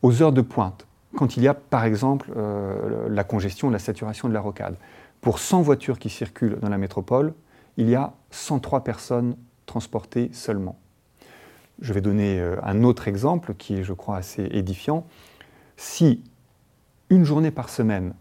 Aux 0.03 0.23
heures 0.23 0.33
de 0.33 0.43
pointe, 0.43 0.87
quand 1.17 1.37
il 1.37 1.43
y 1.43 1.49
a 1.49 1.55
par 1.55 1.85
exemple 1.85 2.31
euh, 2.37 3.09
la 3.09 3.25
congestion, 3.25 3.71
la 3.71 3.79
saturation 3.79 4.29
de 4.29 4.35
la 4.35 4.41
rocade, 4.41 4.77
pour 5.21 5.39
100 5.39 5.63
voitures 5.63 5.99
qui 5.99 6.11
circulent 6.11 6.59
dans 6.61 6.69
la 6.69 6.79
métropole, 6.79 7.35
il 7.77 7.89
y 7.89 7.95
a 7.95 8.13
103 8.31 8.85
personnes 8.85 9.37
transportées 9.67 10.31
seulement. 10.33 10.79
Je 11.81 11.93
vais 11.93 12.01
donner 12.01 12.41
euh, 12.41 12.57
un 12.63 12.83
autre 12.85 13.09
exemple 13.09 13.55
qui 13.55 13.77
est, 13.77 13.85
je 13.85 13.93
crois, 13.93 14.17
assez 14.17 14.45
édifiant. 14.51 15.07
Si 15.77 16.23
une 17.11 17.25
journée 17.25 17.51
par 17.51 17.69
semaine, 17.69 18.15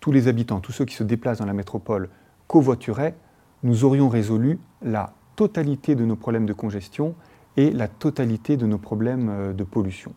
tous 0.00 0.12
les 0.12 0.28
habitants, 0.28 0.60
tous 0.60 0.72
ceux 0.72 0.84
qui 0.84 0.94
se 0.94 1.02
déplacent 1.02 1.38
dans 1.38 1.46
la 1.46 1.52
métropole 1.52 2.08
covoituraient, 2.46 3.14
nous 3.62 3.84
aurions 3.84 4.08
résolu 4.08 4.60
la 4.82 5.14
totalité 5.34 5.94
de 5.94 6.04
nos 6.04 6.16
problèmes 6.16 6.46
de 6.46 6.52
congestion 6.52 7.14
et 7.56 7.70
la 7.70 7.88
totalité 7.88 8.56
de 8.56 8.66
nos 8.66 8.78
problèmes 8.78 9.28
euh, 9.30 9.52
de 9.52 9.64
pollution. 9.64 10.12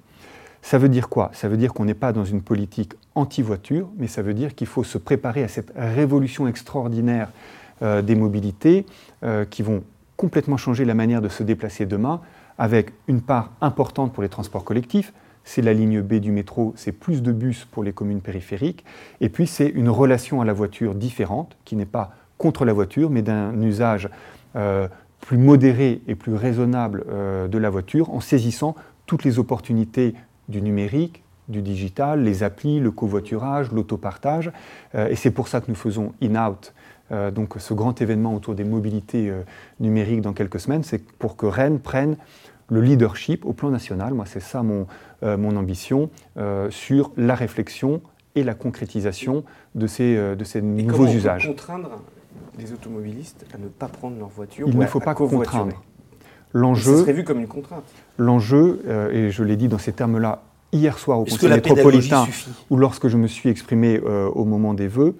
Ça 0.62 0.78
veut 0.78 0.90
dire 0.90 1.10
quoi? 1.10 1.32
Ça 1.34 1.48
veut 1.48 1.58
dire 1.58 1.74
qu'on 1.74 1.86
n'est 1.86 1.94
pas 1.94 2.12
dans 2.12 2.26
une 2.26 2.42
politique 2.42 2.94
anti-voiture, 3.16 3.90
mais 3.98 4.08
ça 4.08 4.22
veut 4.22 4.34
dire 4.34 4.56
qu'il 4.56 4.68
faut 4.68 4.84
se 4.84 4.98
préparer 4.98 5.44
à 5.44 5.48
cette 5.48 5.72
révolution 5.76 6.48
extraordinaire 6.48 7.30
euh, 7.82 8.02
des 8.02 8.16
mobilités 8.16 8.86
euh, 9.24 9.46
qui 9.46 9.64
vont 9.64 9.84
complètement 10.18 10.58
changer 10.58 10.84
la 10.84 10.96
manière 10.96 11.22
de 11.22 11.30
se 11.30 11.44
déplacer 11.44 11.86
demain, 11.86 12.20
avec 12.58 12.92
une 13.08 13.22
part 13.22 13.52
importante 13.62 14.12
pour 14.12 14.22
les 14.22 14.28
transports 14.28 14.66
collectifs, 14.66 15.14
c'est 15.46 15.62
la 15.62 15.74
ligne 15.74 16.02
B 16.02 16.16
du 16.16 16.34
métro, 16.34 16.74
c'est 16.76 16.92
plus 16.92 17.24
de 17.24 17.32
bus 17.32 17.64
pour 17.64 17.84
les 17.84 17.94
communes 17.94 18.20
périphériques, 18.20 18.84
et 19.22 19.30
puis 19.30 19.48
c'est 19.48 19.70
une 19.70 19.88
relation 19.88 20.42
à 20.42 20.46
la 20.46 20.52
voiture 20.52 20.94
différente, 20.94 21.56
qui 21.64 21.78
n'est 21.78 21.86
pas 21.86 22.12
contre 22.38 22.66
la 22.66 22.74
voiture, 22.74 23.10
mais 23.10 23.22
d'un 23.22 23.60
usage 23.62 24.10
plus 25.20 25.38
modéré 25.38 26.02
et 26.08 26.16
plus 26.16 26.34
raisonnable 26.34 27.04
euh, 27.10 27.48
de 27.48 27.58
la 27.58 27.70
voiture 27.70 28.12
en 28.12 28.20
saisissant 28.20 28.76
toutes 29.06 29.24
les 29.24 29.40
opportunités 29.40 30.16
du 30.48 30.62
numérique, 30.62 31.24
du 31.48 31.62
digital, 31.62 32.24
les 32.24 32.44
applis, 32.44 32.80
le 32.80 32.92
covoiturage, 32.92 33.72
l'autopartage. 33.72 34.52
Euh, 34.96 35.08
et 35.10 35.16
c'est 35.16 35.32
pour 35.32 35.48
ça 35.48 35.62
que 35.62 35.66
nous 35.68 35.76
faisons 35.76 36.14
In-Out, 36.22 36.74
euh, 37.12 37.32
donc 37.32 37.56
ce 37.58 37.74
grand 37.74 38.02
événement 38.02 38.36
autour 38.36 38.56
des 38.56 38.64
mobilités 38.64 39.32
numériques 39.80 40.22
dans 40.22 40.34
quelques 40.34 40.60
semaines. 40.60 40.84
C'est 40.84 41.04
pour 41.18 41.36
que 41.36 41.46
Rennes 41.46 41.80
prenne 41.80 42.18
le 42.70 42.82
leadership 42.82 43.46
au 43.46 43.54
plan 43.54 43.70
national. 43.70 44.14
Moi, 44.14 44.26
c'est 44.28 44.40
ça 44.40 44.62
mon, 44.62 44.86
mon 45.24 45.56
ambition 45.58 46.12
sur 46.70 47.12
la 47.18 47.34
réflexion 47.34 48.04
et 48.36 48.44
la 48.44 48.54
concrétisation 48.54 49.44
de 49.74 49.88
ces, 49.88 50.36
de 50.36 50.44
ces 50.44 50.62
nouveaux 50.62 51.08
usages. 51.08 51.48
contraindre 51.48 52.00
les 52.58 52.74
automobilistes 52.74 53.46
à 53.54 53.58
ne 53.58 53.68
pas 53.68 53.88
prendre 53.88 54.18
leur 54.18 54.30
voiture 54.30 54.68
Il 54.68 54.76
ou 54.76 54.82
ne 54.82 54.86
faut 54.86 55.02
à 55.02 55.06
pas 55.06 55.16
contraindre. 55.16 55.82
Ce 56.52 56.58
L'enjeu, 56.58 56.98
serait 56.98 57.14
vu 57.14 57.24
comme 57.24 57.40
une 57.40 57.48
contrainte. 57.48 57.84
l'enjeu, 58.18 58.82
euh, 58.88 59.12
et 59.12 59.30
je 59.30 59.44
l'ai 59.44 59.56
dit 59.56 59.68
dans 59.68 59.78
ces 59.78 59.94
termes-là 59.94 60.42
hier 60.72 60.98
soir 60.98 61.20
au 61.20 61.26
Conseil 61.26 61.50
métropolitain, 61.50 62.28
ou 62.70 62.78
lorsque 62.78 63.08
je 63.08 63.18
me 63.18 63.28
suis 63.28 63.50
exprimé 63.50 64.02
euh, 64.04 64.28
au 64.30 64.46
moment 64.46 64.74
des 64.74 64.88
vœux, 64.88 65.16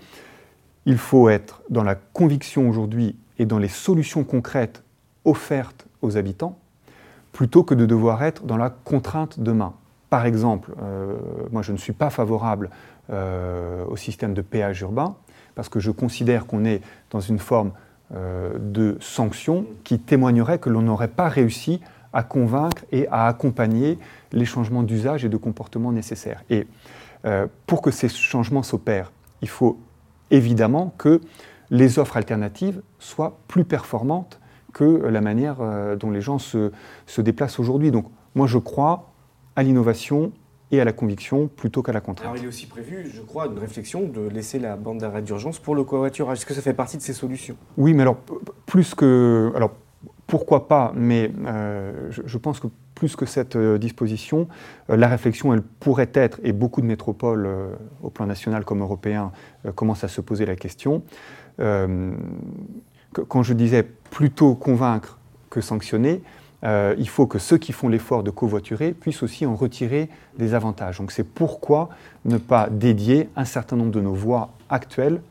il 0.86 0.98
faut 0.98 1.30
être 1.30 1.62
dans 1.70 1.84
la 1.84 1.96
conviction 1.96 2.68
aujourd'hui 2.70 3.16
et 3.38 3.46
dans 3.46 3.60
les 3.60 3.68
solutions 3.68 4.24
concrètes 4.24 4.84
offertes 5.26 5.86
aux 6.02 6.18
habitants, 6.18 6.58
plutôt 7.32 7.64
que 7.64 7.76
de 7.76 7.86
devoir 7.86 8.24
être 8.24 8.46
dans 8.46 8.58
la 8.58 8.70
contrainte 8.70 9.40
demain. 9.40 9.74
Par 10.10 10.26
exemple, 10.26 10.72
euh, 10.82 11.16
moi 11.52 11.62
je 11.62 11.72
ne 11.72 11.78
suis 11.78 11.94
pas 11.94 12.10
favorable 12.10 12.70
euh, 13.12 13.86
au 13.86 13.96
système 13.96 14.34
de 14.34 14.42
péage 14.42 14.82
urbain, 14.82 15.16
parce 15.60 15.68
que 15.68 15.82
je 15.82 15.92
considère 15.92 16.48
qu'on 16.48 16.64
est 16.64 16.80
dans 17.12 17.20
une 17.20 17.38
forme 17.38 17.74
euh, 18.16 18.54
de 18.58 18.96
sanction 19.02 19.66
qui 19.84 20.00
témoignerait 20.00 20.58
que 20.58 20.70
l'on 20.70 20.82
n'aurait 20.82 21.10
pas 21.10 21.28
réussi 21.28 21.82
à 22.14 22.24
convaincre 22.24 22.86
et 22.94 23.10
à 23.10 23.28
accompagner 23.28 24.00
les 24.32 24.46
changements 24.46 24.84
d'usage 24.84 25.26
et 25.26 25.28
de 25.28 25.36
comportement 25.36 25.92
nécessaires. 25.92 26.46
Et 26.50 26.66
euh, 27.26 27.46
pour 27.68 27.82
que 27.82 27.92
ces 27.92 28.08
changements 28.08 28.64
s'opèrent, 28.64 29.12
il 29.42 29.50
faut 29.50 29.78
évidemment 30.32 30.94
que 30.98 31.20
les 31.72 32.00
offres 32.00 32.16
alternatives 32.16 32.82
soient 32.98 33.38
plus 33.50 33.66
performantes 33.66 34.40
que 34.72 34.86
la 34.86 35.20
manière 35.20 35.58
euh, 35.60 35.98
dont 35.98 36.10
les 36.10 36.22
gens 36.22 36.40
se, 36.40 36.72
se 37.06 37.20
déplacent 37.20 37.60
aujourd'hui. 37.60 37.92
Donc 37.92 38.06
moi 38.34 38.48
je 38.48 38.60
crois 38.60 39.12
à 39.58 39.64
l'innovation 39.64 40.32
et 40.72 40.80
à 40.80 40.86
la 40.86 40.94
conviction 40.94 41.48
plutôt 41.48 41.82
qu'à 41.82 41.92
la 41.92 42.02
contrainte. 42.02 42.28
Alors 42.28 42.38
il 42.38 42.46
est 42.46 42.48
aussi 42.48 42.68
prévu, 42.68 43.10
je 43.14 43.22
crois, 43.22 43.48
une 43.48 43.58
réflexion 43.58 44.08
de 44.08 44.28
laisser 44.28 44.60
la 44.60 44.76
bande 44.76 45.00
d'arrêt 45.00 45.22
d'urgence 45.22 45.60
pour 45.60 45.76
le 45.76 45.84
covoiturage. 45.84 46.38
Est-ce 46.38 46.46
que 46.46 46.54
ça 46.54 46.62
fait 46.62 46.74
partie 46.74 46.98
de 46.98 47.02
ces 47.02 47.14
solutions? 47.14 47.56
Oui, 47.78 47.94
mais 47.94 48.04
alors, 48.04 48.18
plus 48.66 48.94
que. 48.94 49.52
Alors, 49.56 49.72
pourquoi 50.28 50.68
pas, 50.68 50.94
mais 50.96 51.32
euh, 51.48 52.12
je, 52.12 52.22
je 52.26 52.38
pense 52.38 52.60
que 52.60 52.68
plus 52.94 53.16
que 53.16 53.26
cette 53.26 53.56
euh, 53.56 53.80
disposition, 53.80 54.48
euh, 54.92 54.96
la 54.96 55.08
réflexion, 55.08 55.54
elle 55.54 55.64
pourrait 55.64 56.12
être, 56.14 56.40
et 56.44 56.52
beaucoup 56.54 56.82
de 56.82 56.86
métropoles, 56.86 57.50
au 58.04 58.12
plan 58.12 58.28
national 58.28 58.64
comme 58.64 58.82
européen, 58.82 59.32
commencent 59.74 60.04
à 60.04 60.08
se 60.08 60.22
poser 60.22 60.46
la 60.46 60.56
question. 60.56 61.02
Que- 61.58 63.22
quand 63.28 63.42
je 63.42 63.54
disais 63.54 63.84
plutôt 64.12 64.54
convaincre 64.54 65.18
que 65.50 65.62
sanctionner, 65.62 66.22
euh, 66.64 66.94
il 66.98 67.08
faut 67.08 67.26
que 67.28 67.40
ceux 67.40 67.58
qui 67.58 67.72
font 67.72 67.88
l'effort 67.88 68.24
de 68.24 68.32
covoiturer 68.32 68.92
puissent 68.92 69.24
aussi 69.24 69.46
en 69.46 69.56
retirer 69.56 70.10
des 70.38 70.54
avantages. 70.54 70.98
Donc 70.98 71.12
c'est 71.12 71.24
pourquoi 71.24 71.90
ne 72.26 72.38
pas 72.38 72.70
dédier 72.70 73.30
un 73.36 73.46
certain 73.46 73.76
nombre 73.76 73.92
de 73.92 74.02
nos 74.02 74.14
voies 74.14 74.50
actuelles 74.70 75.22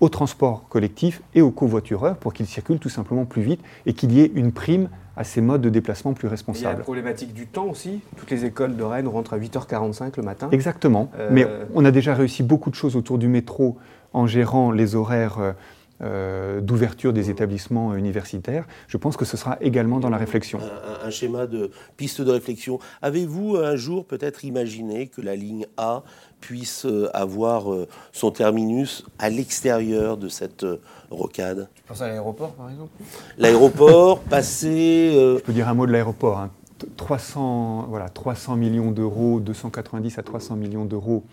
au 0.00 0.08
transport 0.08 0.68
collectif 0.68 1.22
et 1.34 1.40
aux 1.40 1.50
covoitureurs 1.50 2.16
pour 2.16 2.32
qu'ils 2.32 2.46
circulent 2.46 2.78
tout 2.78 2.88
simplement 2.88 3.24
plus 3.24 3.42
vite 3.42 3.60
et 3.86 3.94
qu'il 3.94 4.12
y 4.12 4.20
ait 4.20 4.30
une 4.34 4.52
prime 4.52 4.88
à 5.16 5.24
ces 5.24 5.40
modes 5.40 5.62
de 5.62 5.70
déplacement 5.70 6.12
plus 6.12 6.26
Il 6.26 6.26
y 6.26 6.28
a 6.28 6.30
la 6.30 6.34
responsables. 6.36 6.82
problématique 6.82 7.32
du 7.34 7.46
temps 7.48 7.66
aussi. 7.66 8.00
Toutes 8.16 8.30
les 8.30 8.44
écoles 8.44 8.76
de 8.76 8.82
Rennes 8.84 9.08
rentrent 9.08 9.32
à 9.32 9.38
8h45 9.38 10.12
le 10.16 10.22
matin. 10.22 10.48
Exactement. 10.52 11.10
Euh, 11.18 11.28
Mais 11.32 11.46
on 11.74 11.84
a 11.84 11.90
déjà 11.90 12.14
réussi 12.14 12.44
beaucoup 12.44 12.70
de 12.70 12.76
choses 12.76 12.94
autour 12.94 13.18
du 13.18 13.26
métro 13.26 13.76
en 14.12 14.28
gérant 14.28 14.70
les 14.70 14.94
horaires 14.94 15.54
euh, 16.02 16.60
d'ouverture 16.60 17.12
des 17.12 17.30
établissements 17.30 17.94
universitaires. 17.94 18.66
Je 18.86 18.96
pense 18.96 19.16
que 19.16 19.24
ce 19.24 19.36
sera 19.36 19.56
également 19.60 19.98
dans 20.00 20.10
la 20.10 20.16
réflexion. 20.16 20.58
un, 20.60 21.04
un- 21.04 21.06
un 21.08 21.10
schéma 21.10 21.46
de 21.46 21.70
piste 21.96 22.20
de 22.20 22.30
réflexion. 22.30 22.78
Avez-vous 23.02 23.56
un 23.56 23.76
jour 23.76 24.04
peut-être 24.04 24.44
imaginé 24.44 25.06
que 25.08 25.20
la 25.20 25.34
ligne 25.36 25.66
A 25.76 26.02
puisse 26.40 26.86
euh, 26.86 27.08
avoir 27.14 27.72
euh, 27.72 27.88
son 28.12 28.30
terminus 28.30 29.04
à 29.18 29.28
l'extérieur 29.28 30.16
de 30.16 30.28
cette 30.28 30.64
rocade? 31.10 31.68
Tu 31.74 31.82
penses 31.82 32.00
à 32.02 32.08
l'aéroport 32.08 32.52
par 32.52 32.70
exemple 32.70 32.90
L'aéroport, 33.38 34.20
passer... 34.30 35.12
euh, 35.14 35.38
Je 35.38 35.42
peux 35.42 35.52
dire 35.52 35.68
un 35.68 35.74
mot 35.74 35.86
de 35.86 35.92
l'aéroport. 35.92 36.38
hein. 36.38 36.50
T- 36.78 36.86
300, 36.96 37.86
voilà, 37.88 38.08
300 38.08 38.56
millions 38.56 38.90
d'euros, 38.90 39.40
290 39.40 40.18
à 40.18 40.22
300 40.22 40.56
millions 40.56 40.84
d'euros 40.84 41.24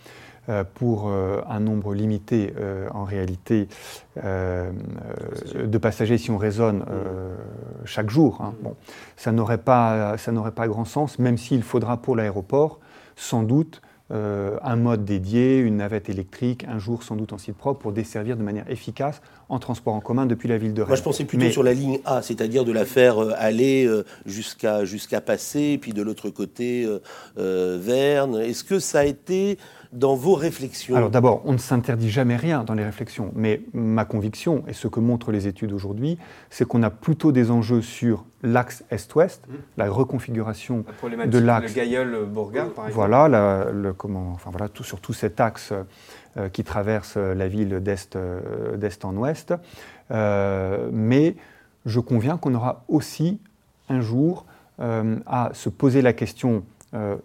euh, 0.49 0.63
pour 0.75 1.08
euh, 1.08 1.41
un 1.49 1.60
nombre 1.60 1.93
limité, 1.95 2.53
euh, 2.58 2.88
en 2.93 3.03
réalité, 3.03 3.67
de 4.17 5.77
passagers 5.77 6.17
si 6.17 6.31
on 6.31 6.38
raisonne 6.38 6.86
chaque 7.84 8.10
jour. 8.10 8.39
hein. 8.41 8.53
Ça 9.17 9.31
n'aurait 9.31 9.58
pas, 9.58 10.17
ça 10.17 10.31
n'aurait 10.31 10.51
pas 10.53 10.67
grand 10.67 10.86
sens, 10.86 11.19
même 11.19 11.38
s'il 11.38 11.63
faudra 11.63 11.97
pour 11.97 12.15
l'aéroport, 12.15 12.79
sans 13.15 13.43
doute, 13.43 13.81
euh, 14.11 14.57
un 14.61 14.75
mode 14.75 15.03
dédié, 15.03 15.57
une 15.57 15.77
navette 15.77 16.09
électrique, 16.09 16.63
un 16.69 16.77
jour 16.77 17.01
sans 17.01 17.15
doute 17.15 17.33
en 17.33 17.39
site 17.39 17.57
propre, 17.57 17.79
pour 17.81 17.91
desservir 17.91 18.37
de 18.37 18.43
manière 18.43 18.69
efficace 18.69 19.19
en 19.49 19.57
transport 19.57 19.93
en 19.95 19.99
commun 19.99 20.25
depuis 20.27 20.47
la 20.47 20.57
ville 20.59 20.73
de 20.73 20.81
Rennes. 20.81 20.89
Moi, 20.89 20.95
je 20.97 21.01
pensais 21.01 21.25
plutôt 21.25 21.45
Mais- 21.45 21.51
sur 21.51 21.63
la 21.63 21.73
ligne 21.73 21.99
A, 22.05 22.21
c'est-à-dire 22.21 22.65
de 22.65 22.71
la 22.71 22.85
faire 22.85 23.21
euh, 23.21 23.33
aller 23.35 23.85
euh, 23.85 24.05
jusqu'à 24.25 24.85
jusqu'à 24.85 25.21
passer, 25.21 25.79
puis 25.81 25.91
de 25.93 26.01
l'autre 26.03 26.29
côté, 26.29 26.87
euh, 27.37 27.79
Verne. 27.81 28.37
Est-ce 28.41 28.63
que 28.63 28.79
ça 28.79 28.99
a 28.99 29.05
été 29.05 29.57
dans 29.95 30.15
vos 30.15 30.36
réflexions 30.36 30.95
Alors 30.95 31.10
d'abord, 31.10 31.41
on 31.45 31.53
ne 31.53 31.58
s'interdit 31.58 32.10
jamais 32.10 32.36
rien 32.36 32.63
dans 32.63 32.73
les 32.73 32.84
réflexions, 32.84 33.31
mais 33.36 33.62
ma 33.73 34.05
conviction, 34.05 34.63
et 34.67 34.73
ce 34.73 34.88
que 34.88 34.99
montrent 34.99 35.31
les 35.31 35.47
études 35.47 35.71
aujourd'hui, 35.71 36.17
c'est 36.49 36.65
qu'on 36.67 36.84
a 36.84 36.89
plutôt 36.89 37.31
des 37.31 37.49
enjeux 37.49 37.81
sur 37.81 38.25
l'axe 38.43 38.84
Est-Ouest, 38.91 39.43
la 39.77 39.89
reconfiguration 39.89 40.84
La 40.86 40.93
problématique 40.93 41.31
de 41.34 41.39
l'axe. 41.39 41.73
Gailleul-Bourgade 41.73 42.69
par 42.69 42.88
exemple 42.88 42.93
Voilà, 42.93 43.27
la- 43.29 43.71
le, 43.71 43.93
comment, 43.93 44.31
enfin, 44.34 44.51
voilà 44.51 44.69
tout, 44.69 44.84
sur 44.84 44.99
tout 44.99 45.13
cet 45.13 45.39
axe 45.39 45.73
euh, 46.38 46.49
qui 46.49 46.63
traverse 46.63 47.13
euh, 47.17 47.34
la 47.34 47.47
ville 47.47 47.79
d'est 47.79 48.15
euh, 48.15 48.75
d'est 48.77 49.05
en 49.05 49.15
ouest. 49.15 49.53
Euh, 50.12 50.89
mais 50.91 51.36
je 51.86 51.99
conviens 51.99 52.38
qu'on 52.38 52.53
aura 52.53 52.84
aussi 52.88 53.39
un 53.89 54.01
jour 54.01 54.45
euh, 54.81 55.17
à 55.25 55.51
se 55.53 55.69
poser 55.69 56.01
la 56.01 56.13
question 56.13 56.63
euh, 56.93 57.15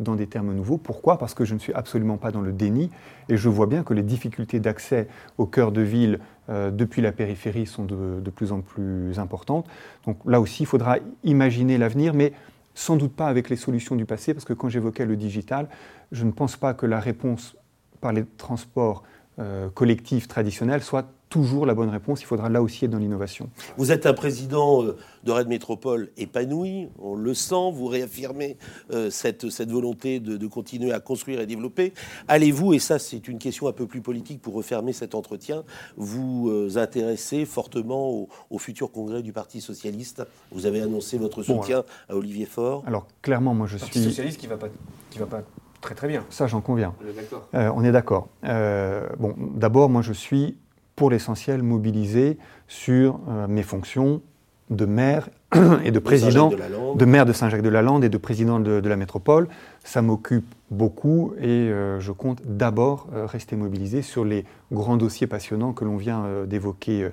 dans 0.00 0.14
des 0.14 0.26
termes 0.26 0.54
nouveaux. 0.54 0.78
Pourquoi? 0.78 1.18
Parce 1.18 1.34
que 1.34 1.44
je 1.44 1.54
ne 1.54 1.58
suis 1.58 1.72
absolument 1.74 2.16
pas 2.16 2.30
dans 2.30 2.40
le 2.40 2.52
déni 2.52 2.90
et 3.28 3.36
je 3.36 3.48
vois 3.48 3.66
bien 3.66 3.82
que 3.82 3.94
les 3.94 4.02
difficultés 4.02 4.60
d'accès 4.60 5.08
au 5.38 5.46
cœur 5.46 5.72
de 5.72 5.80
ville 5.80 6.20
euh, 6.48 6.70
depuis 6.70 7.02
la 7.02 7.12
périphérie 7.12 7.66
sont 7.66 7.84
de, 7.84 8.20
de 8.20 8.30
plus 8.30 8.52
en 8.52 8.60
plus 8.60 9.18
importantes. 9.18 9.66
Donc 10.06 10.18
là 10.24 10.40
aussi, 10.40 10.62
il 10.62 10.66
faudra 10.66 10.96
imaginer 11.24 11.78
l'avenir, 11.78 12.14
mais 12.14 12.32
sans 12.74 12.96
doute 12.96 13.14
pas 13.14 13.26
avec 13.26 13.48
les 13.50 13.56
solutions 13.56 13.96
du 13.96 14.04
passé, 14.04 14.34
parce 14.34 14.44
que 14.44 14.52
quand 14.52 14.68
j'évoquais 14.68 15.06
le 15.06 15.16
digital, 15.16 15.68
je 16.12 16.24
ne 16.24 16.30
pense 16.30 16.56
pas 16.56 16.74
que 16.74 16.86
la 16.86 17.00
réponse 17.00 17.56
par 18.00 18.12
les 18.12 18.24
transports 18.36 19.02
euh, 19.38 19.68
collectifs 19.70 20.28
traditionnels 20.28 20.82
soit 20.82 21.06
toujours 21.28 21.66
la 21.66 21.74
bonne 21.74 21.88
réponse. 21.88 22.22
Il 22.22 22.26
faudra 22.26 22.48
là 22.48 22.62
aussi 22.62 22.84
être 22.84 22.90
dans 22.90 22.98
l'innovation. 22.98 23.50
Vous 23.76 23.90
êtes 23.90 24.06
un 24.06 24.14
président 24.14 24.84
euh, 24.84 24.96
de 25.24 25.32
Rennes 25.32 25.48
Métropole 25.48 26.10
épanoui, 26.16 26.88
on 26.98 27.16
le 27.16 27.34
sent, 27.34 27.72
vous 27.72 27.86
réaffirmez 27.86 28.56
euh, 28.92 29.10
cette, 29.10 29.50
cette 29.50 29.70
volonté 29.70 30.20
de, 30.20 30.36
de 30.36 30.46
continuer 30.46 30.92
à 30.92 31.00
construire 31.00 31.40
et 31.40 31.46
développer. 31.46 31.92
Allez-vous, 32.28 32.74
et 32.74 32.78
ça 32.78 32.98
c'est 32.98 33.28
une 33.28 33.38
question 33.38 33.66
un 33.66 33.72
peu 33.72 33.86
plus 33.86 34.02
politique 34.02 34.40
pour 34.40 34.54
refermer 34.54 34.92
cet 34.92 35.14
entretien, 35.14 35.64
vous 35.96 36.48
euh, 36.48 36.76
intéresser 36.76 37.44
fortement 37.44 38.08
au, 38.10 38.28
au 38.50 38.58
futur 38.58 38.92
congrès 38.92 39.22
du 39.22 39.32
Parti 39.32 39.60
Socialiste? 39.60 40.22
Vous 40.52 40.66
avez 40.66 40.80
annoncé 40.80 41.18
votre 41.18 41.42
Bon, 41.42 41.60
soutien 41.60 41.84
à 42.08 42.16
Olivier 42.16 42.46
Faure. 42.46 42.84
Alors 42.86 43.06
clairement, 43.22 43.52
moi 43.52 43.66
je 43.66 43.78
Parti 43.78 44.00
suis... 44.00 44.10
socialiste 44.10 44.38
qui 44.38 44.46
va 44.46 44.56
pas, 44.56 44.68
qui 45.10 45.18
va 45.18 45.26
pas 45.26 45.42
très 45.80 45.94
très 45.94 46.08
bien. 46.08 46.24
Ça, 46.30 46.46
j'en 46.46 46.60
conviens. 46.60 46.94
On 47.00 47.08
est 47.08 47.12
d'accord. 47.12 47.48
On 47.52 47.84
est 47.84 47.92
d'accord. 47.92 48.28
Euh, 48.44 49.08
bon, 49.18 49.34
d'abord, 49.54 49.88
moi, 49.88 50.02
je 50.02 50.12
suis 50.12 50.56
pour 50.96 51.10
l'essentiel 51.10 51.62
mobilisé 51.62 52.38
sur 52.66 53.20
euh, 53.28 53.46
mes 53.46 53.62
fonctions 53.62 54.22
de 54.70 54.84
maire 54.86 55.28
et 55.84 55.92
de 55.92 55.98
président, 56.00 56.48
de 56.96 57.04
maire 57.04 57.24
de 57.26 57.32
Saint-Jacques-de-la-Lande 57.32 58.02
et 58.02 58.08
de 58.08 58.18
président 58.18 58.58
de, 58.58 58.80
de 58.80 58.88
la 58.88 58.96
métropole. 58.96 59.46
Ça 59.84 60.02
m'occupe 60.02 60.52
beaucoup 60.72 61.34
et 61.38 61.46
euh, 61.46 62.00
je 62.00 62.10
compte 62.10 62.40
d'abord 62.44 63.06
euh, 63.14 63.26
rester 63.26 63.54
mobilisé 63.54 64.02
sur 64.02 64.24
les 64.24 64.44
grands 64.72 64.96
dossiers 64.96 65.28
passionnants 65.28 65.72
que 65.72 65.84
l'on 65.84 65.96
vient 65.96 66.24
d'évoquer 66.46 67.10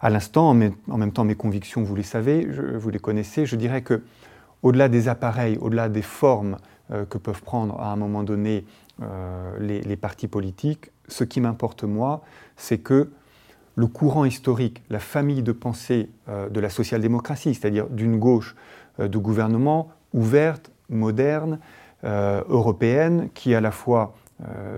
à 0.00 0.08
l'instant. 0.08 0.48
En, 0.48 0.54
même- 0.54 0.72
en 0.88 0.96
même 0.96 1.12
temps, 1.12 1.24
mes 1.24 1.34
convictions, 1.34 1.82
vous 1.82 1.94
les 1.96 2.02
savez, 2.04 2.46
je- 2.50 2.76
vous 2.78 2.88
les 2.88 3.00
connaissez. 3.00 3.44
Je 3.44 3.56
dirais 3.56 3.82
que 3.82 4.00
au-delà 4.62 4.88
des 4.88 5.08
appareils, 5.08 5.58
au-delà 5.60 5.88
des 5.90 6.02
formes 6.02 6.56
que 7.10 7.18
peuvent 7.18 7.42
prendre 7.42 7.78
à 7.80 7.92
un 7.92 7.96
moment 7.96 8.22
donné 8.22 8.64
les, 9.60 9.82
les 9.82 9.96
partis 9.96 10.26
politiques, 10.26 10.90
ce 11.08 11.24
qui 11.24 11.40
m'importe 11.40 11.84
moi, 11.84 12.22
c'est 12.56 12.78
que 12.78 13.10
le 13.76 13.86
courant 13.86 14.24
historique, 14.24 14.82
la 14.90 14.98
famille 14.98 15.42
de 15.42 15.52
pensée 15.52 16.08
euh, 16.28 16.48
de 16.48 16.60
la 16.60 16.68
social-démocratie, 16.70 17.54
c'est-à-dire 17.54 17.86
d'une 17.88 18.18
gauche 18.18 18.56
euh, 19.00 19.08
de 19.08 19.18
gouvernement 19.18 19.90
ouverte, 20.14 20.70
moderne, 20.90 21.58
euh, 22.04 22.42
européenne, 22.48 23.28
qui 23.34 23.54
à 23.54 23.60
la 23.60 23.70
fois 23.70 24.14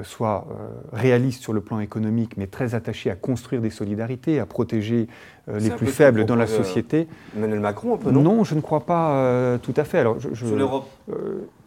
soit 0.05 0.47
réaliste 0.91 1.43
sur 1.43 1.53
le 1.53 1.61
plan 1.61 1.81
économique, 1.81 2.39
mais 2.39 2.47
très 2.47 2.75
attachée 2.75 3.11
à 3.11 3.15
construire 3.15 3.61
des 3.61 3.69
solidarités, 3.69 4.41
à 4.41 4.47
protéger 4.47 5.07
les 5.53 5.69
plus 5.69 5.87
faibles 5.89 6.25
dans 6.25 6.35
la 6.35 6.47
société. 6.47 7.09
Emmanuel 7.37 7.61
Macron 7.61 7.95
un 7.95 7.99
peu, 7.99 8.11
non, 8.11 8.23
Non, 8.23 8.43
je 8.43 8.55
ne 8.55 8.63
crois 8.63 8.81
pas 8.87 9.59
tout 9.59 9.75
à 9.77 9.85
fait. 9.85 9.99
Alors, 9.99 10.19
je- 10.19 10.31
je- 10.33 10.47
Sur 10.47 10.57
l'Europe. 10.57 10.89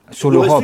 sur 0.09 0.31
l'Europe, 0.31 0.63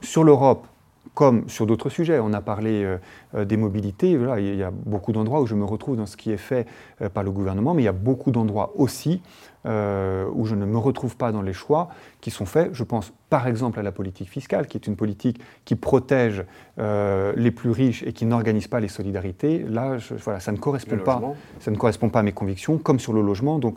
sur 0.00 0.24
l'Europe, 0.24 0.66
comme 1.14 1.48
sur 1.48 1.66
d'autres 1.66 1.88
sujets. 1.88 2.18
On 2.18 2.32
a 2.32 2.40
parlé 2.40 2.84
euh, 2.84 2.98
euh, 3.34 3.44
des 3.44 3.56
mobilités. 3.56 4.10
il 4.10 4.56
y 4.56 4.62
a 4.62 4.70
beaucoup 4.70 5.12
d'endroits 5.12 5.40
où 5.40 5.46
je 5.46 5.54
me 5.54 5.64
retrouve 5.64 5.96
dans 5.96 6.06
ce 6.06 6.16
qui 6.16 6.30
est 6.30 6.36
fait 6.36 6.66
euh, 7.00 7.08
par 7.08 7.22
le 7.22 7.30
gouvernement, 7.30 7.74
mais 7.74 7.82
il 7.82 7.86
y 7.86 7.88
a 7.88 7.92
beaucoup 7.92 8.30
d'endroits 8.30 8.72
aussi 8.76 9.22
où 9.68 10.44
je 10.44 10.54
ne 10.54 10.64
me 10.64 10.78
retrouve 10.78 11.16
pas 11.16 11.32
dans 11.32 11.42
les 11.42 11.52
choix 11.52 11.88
qui 12.20 12.30
sont 12.30 12.46
faits. 12.46 12.70
Je 12.72 12.84
pense 12.84 13.12
par 13.30 13.48
exemple 13.48 13.80
à 13.80 13.82
la 13.82 13.90
politique 13.90 14.28
fiscale, 14.28 14.68
qui 14.68 14.76
est 14.76 14.86
une 14.86 14.94
politique 14.94 15.40
qui 15.64 15.74
protège 15.74 16.44
les 16.78 17.50
plus 17.50 17.70
riches 17.72 18.04
et 18.04 18.12
qui 18.12 18.26
n'organise 18.26 18.68
pas 18.68 18.78
les 18.78 18.86
solidarités. 18.86 19.64
Là, 19.68 19.96
voilà, 20.22 20.38
ça 20.38 20.52
ne 20.52 20.56
correspond 20.56 20.98
pas. 20.98 21.20
Ça 21.58 21.72
ne 21.72 21.76
correspond 21.76 22.10
pas 22.10 22.20
à 22.20 22.22
mes 22.22 22.30
convictions, 22.30 22.78
comme 22.78 23.00
sur 23.00 23.12
le 23.12 23.22
logement. 23.22 23.58
Donc, 23.58 23.76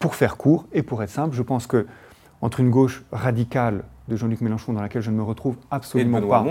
pour 0.00 0.16
faire 0.16 0.36
court 0.36 0.66
et 0.72 0.82
pour 0.82 1.04
être 1.04 1.10
simple, 1.10 1.36
je 1.36 1.42
pense 1.42 1.68
que 1.68 1.86
entre 2.40 2.58
une 2.58 2.70
gauche 2.70 3.04
radicale 3.12 3.84
de 4.08 4.16
Jean-Luc 4.16 4.40
Mélenchon, 4.40 4.72
dans 4.72 4.82
laquelle 4.82 5.02
je 5.02 5.10
ne 5.10 5.16
me 5.16 5.22
retrouve 5.22 5.56
absolument 5.70 6.20
pas. 6.20 6.44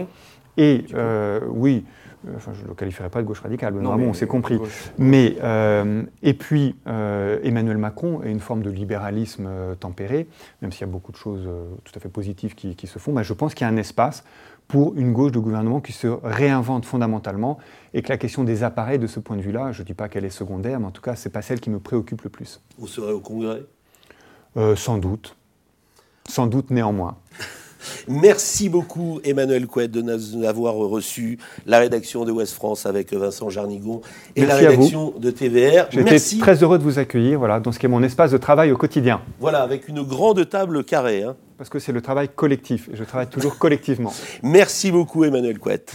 Et 0.57 0.85
euh, 0.93 1.39
oui, 1.47 1.85
euh, 2.27 2.33
enfin, 2.35 2.51
je 2.53 2.63
ne 2.63 2.67
le 2.67 2.73
qualifierais 2.73 3.09
pas 3.09 3.21
de 3.21 3.27
gauche 3.27 3.39
radicale, 3.39 3.73
Benoît 3.73 3.95
on 3.95 4.13
s'est 4.13 4.27
compris. 4.27 4.59
Mais, 4.97 5.37
euh, 5.41 6.03
et 6.21 6.33
puis, 6.33 6.75
Emmanuel 6.85 7.77
Macron 7.77 8.21
est 8.23 8.31
une 8.31 8.39
forme 8.39 8.61
de 8.61 8.69
libéralisme 8.69 9.49
tempéré, 9.79 10.27
même 10.61 10.71
s'il 10.71 10.81
y 10.81 10.89
a 10.89 10.91
beaucoup 10.91 11.11
de 11.11 11.17
choses 11.17 11.47
tout 11.83 11.93
à 11.95 11.99
fait 11.99 12.09
positives 12.09 12.55
qui, 12.55 12.87
se 12.87 12.99
font. 12.99 13.13
Mais 13.13 13.23
je 13.23 13.33
pense 13.33 13.53
qu'il 13.53 13.65
y 13.65 13.69
a 13.69 13.73
un 13.73 13.77
espace 13.77 14.23
pour 14.67 14.95
une 14.95 15.11
gauche 15.11 15.33
de 15.33 15.39
gouvernement 15.39 15.81
qui 15.81 15.91
se 15.91 16.07
réinvente 16.23 16.85
fondamentalement 16.85 17.57
et 17.93 18.01
que 18.01 18.09
la 18.09 18.17
question 18.17 18.45
des 18.45 18.63
appareils, 18.63 18.99
de 18.99 19.07
ce 19.07 19.19
point 19.19 19.35
de 19.35 19.41
vue-là, 19.41 19.71
je 19.73 19.81
ne 19.81 19.85
dis 19.85 19.93
pas 19.93 20.07
qu'elle 20.07 20.23
est 20.23 20.29
secondaire, 20.29 20.79
mais 20.79 20.85
en 20.85 20.91
tout 20.91 21.01
cas, 21.01 21.15
ce 21.15 21.27
n'est 21.27 21.31
pas 21.31 21.41
celle 21.41 21.59
qui 21.59 21.69
me 21.69 21.79
préoccupe 21.79 22.21
le 22.21 22.29
plus. 22.29 22.61
Vous 22.77 22.87
serez 22.87 23.11
au 23.11 23.19
Congrès? 23.19 23.63
Sans 24.75 24.97
doute. 24.97 25.37
Sans 26.27 26.47
doute 26.47 26.71
néanmoins. 26.71 27.17
Merci 28.07 28.69
beaucoup 28.69 29.19
Emmanuel 29.23 29.67
Couette 29.67 29.91
de 29.91 30.01
nous 30.01 30.43
avoir 30.45 30.75
reçu 30.75 31.39
la 31.65 31.79
rédaction 31.79 32.25
de 32.25 32.31
Ouest 32.31 32.53
France 32.53 32.85
avec 32.85 33.13
Vincent 33.13 33.49
Jarnigon 33.49 34.01
et 34.35 34.45
la 34.45 34.55
rédaction 34.55 35.13
de 35.17 35.31
TVR. 35.31 35.87
J'étais 35.89 36.19
très 36.39 36.63
heureux 36.63 36.77
de 36.77 36.83
vous 36.83 36.99
accueillir 36.99 37.39
voilà, 37.39 37.59
dans 37.59 37.71
ce 37.71 37.79
qui 37.79 37.85
est 37.85 37.89
mon 37.89 38.03
espace 38.03 38.31
de 38.31 38.37
travail 38.37 38.71
au 38.71 38.77
quotidien. 38.77 39.21
Voilà, 39.39 39.61
avec 39.61 39.87
une 39.87 40.03
grande 40.03 40.47
table 40.47 40.83
carrée. 40.83 41.23
Hein. 41.23 41.35
Parce 41.57 41.69
que 41.69 41.79
c'est 41.79 41.91
le 41.91 42.01
travail 42.01 42.29
collectif 42.29 42.89
et 42.91 42.95
je 42.95 43.03
travaille 43.03 43.29
toujours 43.29 43.57
collectivement. 43.57 44.13
Merci 44.41 44.91
beaucoup 44.91 45.23
Emmanuel 45.23 45.59
Couette. 45.59 45.93